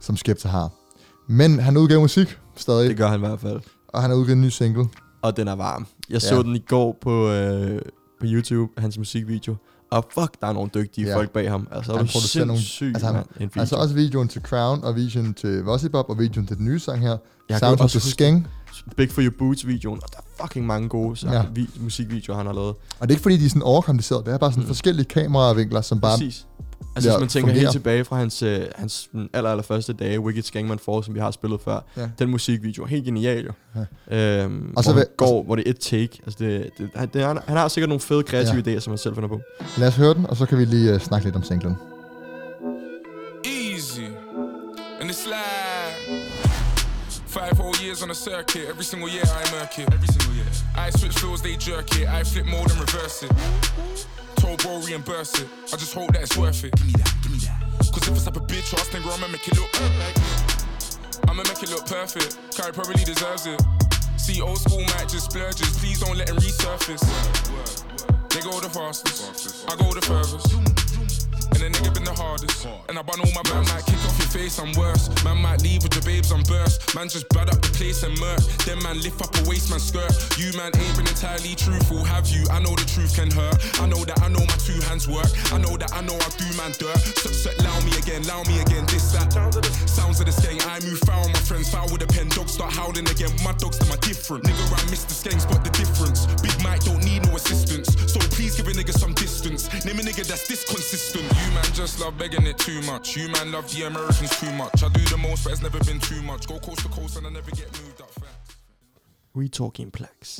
[0.00, 0.70] som Skepta har.
[1.28, 3.60] Men han udgav musik stadig, Det gør han i hvert fald.
[3.92, 4.84] Og han har udgivet en ny single.
[5.22, 5.86] Og den er varm.
[6.10, 6.42] Jeg så Ja.
[6.42, 7.80] den i går på, øh,
[8.20, 9.56] på YouTube, hans musikvideo.
[9.90, 11.16] Og fuck, der er nogle dygtige Ja.
[11.16, 11.68] folk bag ham.
[11.72, 12.62] Altså, Han er producerer nogle-
[12.94, 13.60] altså, han- video.
[13.60, 17.00] Altså også videoen til Crown, og videoen til Vossibop, og videoen til den nye sang
[17.00, 17.16] her.
[17.48, 18.46] Jeg Sound of the Skeng.
[18.96, 19.98] Big for Your Boots-videoen.
[20.02, 21.38] Og der er fucking mange gode sang, Ja.
[21.40, 21.46] ja.
[21.54, 22.68] vi, musikvideoer, han har lavet.
[22.68, 24.24] Og det er ikke fordi, de er sådan overkomplicerede.
[24.24, 24.66] Det er bare sådan Mm.
[24.66, 26.18] forskellige kameravinkler, som bare...
[26.18, 26.46] Præcis.
[26.96, 27.60] Altså, Ja, hvis man tænker fungerer.
[27.60, 31.20] helt tilbage fra hans, øh, hans aller, aller første dage, Wicked Skangman Fall, som vi
[31.20, 31.80] har spillet før.
[31.96, 32.08] Ja.
[32.18, 33.52] Den musikvideo, helt genial jo.
[34.10, 34.42] Ja.
[34.44, 36.08] Øhm, Og så hvor vil- går, hvor det er et take.
[36.26, 38.76] Altså, det, det, han, det, han, han har sikkert nogle fede kreative Ja.
[38.76, 39.40] idéer, som han selv finder på.
[39.78, 41.74] Lad os høre den, og så kan vi lige uh, snakke lidt om singlen.
[43.44, 44.00] Easy.
[45.00, 46.22] And it's like
[47.26, 48.68] five whole years on a circuit.
[48.68, 49.92] Every single year I murk it.
[49.92, 50.46] Every single year.
[50.76, 52.06] I switch floors, they jerk it.
[52.06, 53.32] I flip mode and reverse it.
[54.36, 55.48] Told bro reimburse it.
[55.72, 56.72] I just hope that it's worth it.
[56.76, 57.58] Give me that, give me that.
[57.92, 59.72] Cause if it's up a bitch ass nigga, I'ma make it look
[61.28, 62.38] I'ma make it look perfect.
[62.56, 63.60] Kai probably deserves it.
[64.16, 65.76] See old school might just splurges.
[65.78, 67.02] Please don't let him resurface.
[68.30, 69.68] They go the fastest.
[69.68, 70.89] I go the furthest.
[71.60, 72.66] And nigga been the hardest.
[72.88, 75.12] And I bun all my man might kick off your face, I'm worse.
[75.24, 76.94] Man might leave with your babes on burst.
[76.94, 78.40] Man just bad up the place and murk.
[78.64, 80.08] Then man lift up a waist man skirt.
[80.40, 82.48] You man ain't been entirely truthful, have you?
[82.48, 83.60] I know the truth can hurt.
[83.76, 85.28] I know that I know my two hands work.
[85.52, 86.96] I know that I know I do man dirt.
[87.20, 88.88] So, so, allow me again, allow me again.
[88.88, 89.28] This that
[89.84, 90.64] sounds of the skeng.
[90.64, 92.32] I move foul, my friends foul with a pen.
[92.32, 93.36] Dogs start howling again.
[93.44, 94.48] My dogs them are different.
[94.48, 96.24] Nigga, I miss the skank, spot the difference.
[96.40, 97.92] Big Mike don't need no assistance.
[98.08, 99.68] So please give a nigga some distance.
[99.84, 101.28] Name a nigga that's this consistent.
[101.28, 103.04] You man just love begging it too much.
[103.16, 104.76] You man love the Americans too much.
[104.86, 106.42] I do the most, but it's never been too much.
[106.50, 108.12] Go coast to coast and I never get moved up.
[108.22, 108.56] Facts.
[109.36, 110.32] We talking plaques.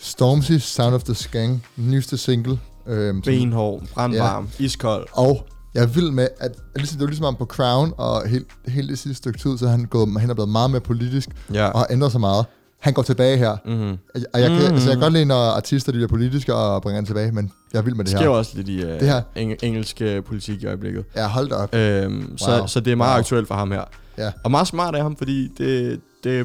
[0.00, 2.60] Stormzy, Sound of the Skang, den nyeste single.
[2.86, 4.64] Øhm, Benhård, brandvarm, ja.
[4.64, 5.06] iskold.
[5.12, 8.28] Og jeg er vild med, at at ligesom, det var ligesom ham på Crown, og
[8.28, 10.80] helt, helt det sidste stykke tid, så er han gået, han er blevet meget mere
[10.80, 11.66] politisk, Ja.
[11.68, 12.46] og har ændret sig meget.
[12.78, 13.56] Han går tilbage her.
[13.64, 13.98] Mm-hmm.
[14.34, 16.96] Og jeg, kan, altså, jeg kan godt lide, når artister de er politiske og bringer
[16.96, 18.36] han tilbage, men jeg er vild med Det det sker her.
[18.36, 21.04] også lidt i uh, Det her- eng- engelsk uh, politik i øjeblikket.
[21.16, 21.74] Ja, hold da op.
[21.74, 22.66] Øhm, så, Wow.
[22.66, 23.18] så det er meget Wow.
[23.18, 23.84] aktuelt for ham her.
[24.18, 24.32] Ja.
[24.44, 26.44] Og meget smart af ham, fordi det, det er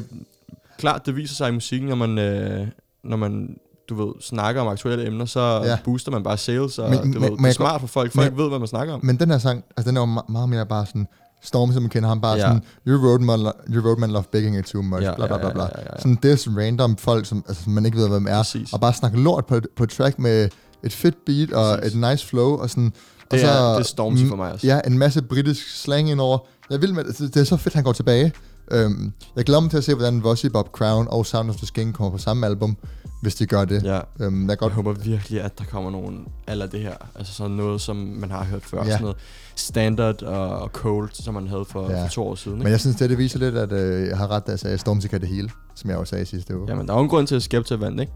[0.78, 2.66] klart, det viser sig i musikken, når man, øh,
[3.04, 3.56] når man
[3.88, 5.78] du ved, snakker om aktuelle emner, så Ja.
[5.84, 7.88] booster man bare sales, og Men- men, men- du ved, men det er smart for
[7.88, 8.12] folk.
[8.12, 9.00] Folk ved, hvad man snakker om.
[9.04, 11.06] Men den her sang, altså den er jo me- meget mere bare sådan,
[11.44, 12.40] Storm, som man kender ham, bare Ja.
[12.40, 13.40] sådan, you road, man,
[13.74, 15.62] you road man love begging it too much, Ja, bla bla ja, bla bla.
[15.62, 15.98] ja, ja, ja.
[15.98, 18.72] Sådan det er sådan random folk, som, altså, som man ikke ved, hvem er, Præcis.
[18.72, 20.48] og bare snakke lort på, på track med
[20.82, 21.94] et fedt beat og Præcis.
[21.94, 24.52] et nice flow, og sådan, og Det så, er- det er Stormzy mm, for mig
[24.52, 24.66] også.
[24.66, 26.38] Ja, en masse britisk slang indover.
[26.70, 28.32] Jeg vil med, det, det er så fedt, han går tilbage.
[28.70, 31.66] Øhm, jeg glæder mig til at se, hvordan Vossi, Bob Crown og Sound of the
[31.66, 32.76] Skin kommer på samme album,
[33.22, 33.82] hvis de gør det.
[33.84, 33.96] Ja.
[33.96, 36.94] Øhm, jeg, kan Jeg godt, håber virkelig, at der kommer nogen eller det her.
[37.14, 38.78] Altså sådan noget, som man har hørt før.
[38.84, 38.84] Ja.
[38.90, 39.16] Sådan noget
[39.56, 41.96] standard og, cold, som man havde for, Ja.
[41.96, 42.04] ja.
[42.04, 42.58] for to år siden.
[42.58, 42.70] men Ikke?
[42.70, 45.20] jeg synes, det, det viser lidt, at øh, jeg har ret, sagde, at Stormzy kan
[45.20, 46.66] det hele, som jeg også sagde sidste uge.
[46.68, 48.12] Jamen, der er jo en grund til, at Skepta vandt, ikke?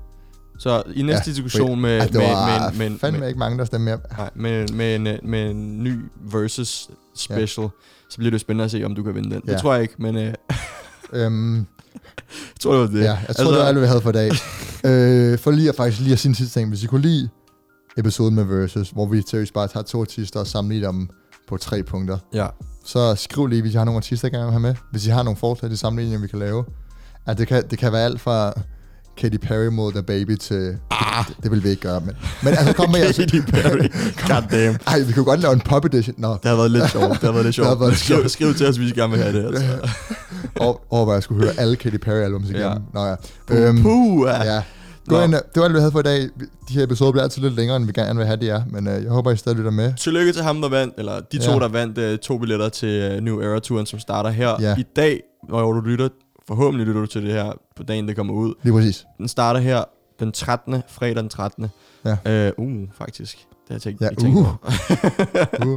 [0.59, 3.39] Så i næste Ja, diskussion med, Ej, det med, var med, med, fandme med, ikke
[3.39, 3.99] mange, der stemmer mere.
[4.19, 5.99] nej, med, med, en, øh, med en ny
[6.33, 7.69] versus special, ja.
[8.11, 9.43] Så bliver det spændende at se, om du kan vinde den.
[9.47, 9.53] Ja.
[9.53, 10.35] Det tror jeg ikke, men øh,
[11.13, 13.05] Øhm, jeg tror, det var det.
[13.05, 14.31] ja, jeg tror, altså, det var alt, vi havde for i dag.
[15.33, 16.69] øh, for lige at faktisk lige at sige en sidste ting.
[16.69, 17.29] Hvis I kunne lide
[17.97, 21.09] episoden med Versus, hvor vi seriøst bare tager to artister og sammenligner dem
[21.49, 22.47] på tre punkter, Ja.
[22.85, 24.75] så skriv lige, hvis I har nogle artister, I gerne vil have med.
[24.91, 26.65] Hvis I har nogle forslag til sammenligninger, vi kan lave.
[27.27, 28.53] At det, kan, det kan være alt fra
[29.19, 30.77] Katy Perry mod The Baby til...
[30.91, 31.25] Ah.
[31.29, 32.15] Det, det vil vi ikke gøre, men...
[32.43, 33.01] Men altså, kom med...
[33.01, 33.89] altså, Katy Perry.
[34.31, 34.77] God damn.
[34.87, 36.15] Ej, vi kunne godt lave en pop edition.
[36.19, 37.11] Nå, Det har været lidt sjovt.
[37.21, 37.81] Det har været lidt Det sjovt.
[37.81, 38.31] været skriv, sjovt.
[38.31, 39.47] skriv til os, hvis I gerne vil have det.
[39.47, 39.65] Altså.
[40.61, 42.61] over, over hvad jeg skulle høre alle Katy Perry albums igen.
[42.61, 42.75] Ja.
[42.95, 43.15] Nå ja.
[43.47, 44.63] Puh, puh, ja.
[45.09, 46.21] Gå ind, det var alt, vi havde for i dag.
[46.69, 48.63] De her episoder bliver altid lidt længere, end vi gerne vil have, de er.
[48.71, 49.93] Men øh, jeg håber, I stadig lytter med.
[49.97, 51.59] Tillykke til ham, der vandt, eller de to, Ja.
[51.59, 54.75] der vandt uh, to billetter til uh, New Era-turen, som starter her Ja.
[54.79, 56.09] i dag, hvor du lytter.
[56.49, 58.55] Forhåbentlig lytter du til det her på dagen, det kommer ud.
[58.63, 59.07] Lige præcis.
[59.19, 59.85] Den starter her
[60.21, 60.83] den 13.
[60.89, 61.67] fredag den 13.
[62.05, 62.51] Ja.
[62.59, 63.37] Uh, uh faktisk.
[63.37, 64.47] Det har jeg tænkt, Ja, ikke tænkt uh.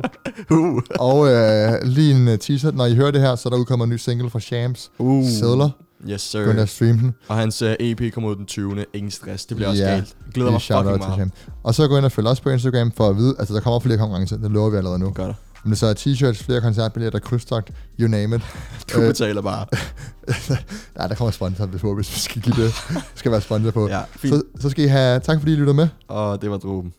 [0.52, 0.76] Uh.
[0.76, 0.82] uh.
[1.00, 2.72] Og øh, lige en uh, teaser.
[2.72, 4.92] Når I hører det her, så er der udkommet en ny single fra Shams.
[4.98, 5.26] Uh.
[5.30, 5.70] Sædler.
[6.10, 6.46] Yes, sir.
[6.46, 7.16] Gå ind og stream den.
[7.28, 8.86] Og hans uh, EP kommer ud den 20.
[8.94, 9.46] Ingen stress.
[9.46, 9.90] Det bliver også Ja.
[9.90, 10.16] galt.
[10.26, 11.16] Jeg glæder mig fucking out til meget.
[11.16, 11.32] Shams.
[11.64, 13.80] Og så gå ind og følg os på Instagram for at vide, altså der kommer
[13.80, 14.38] flere konkurrencer.
[14.38, 15.10] Det lover vi allerede nu.
[15.10, 15.36] Gør det.
[15.66, 18.42] Om det så er t-shirts, flere koncertbilletter, krydstogt, you name it.
[18.94, 19.66] Du Øh, betaler bare.
[21.00, 22.74] Ja, der kommer sponsor, hvis vi hvis vi skal give det.
[23.16, 23.88] skal være sponsor på.
[23.88, 24.34] Ja, fint.
[24.36, 25.88] så, så skal I have tak, fordi I lytter med.
[26.08, 26.94] Og det var dråben.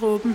[0.00, 0.34] Truppen.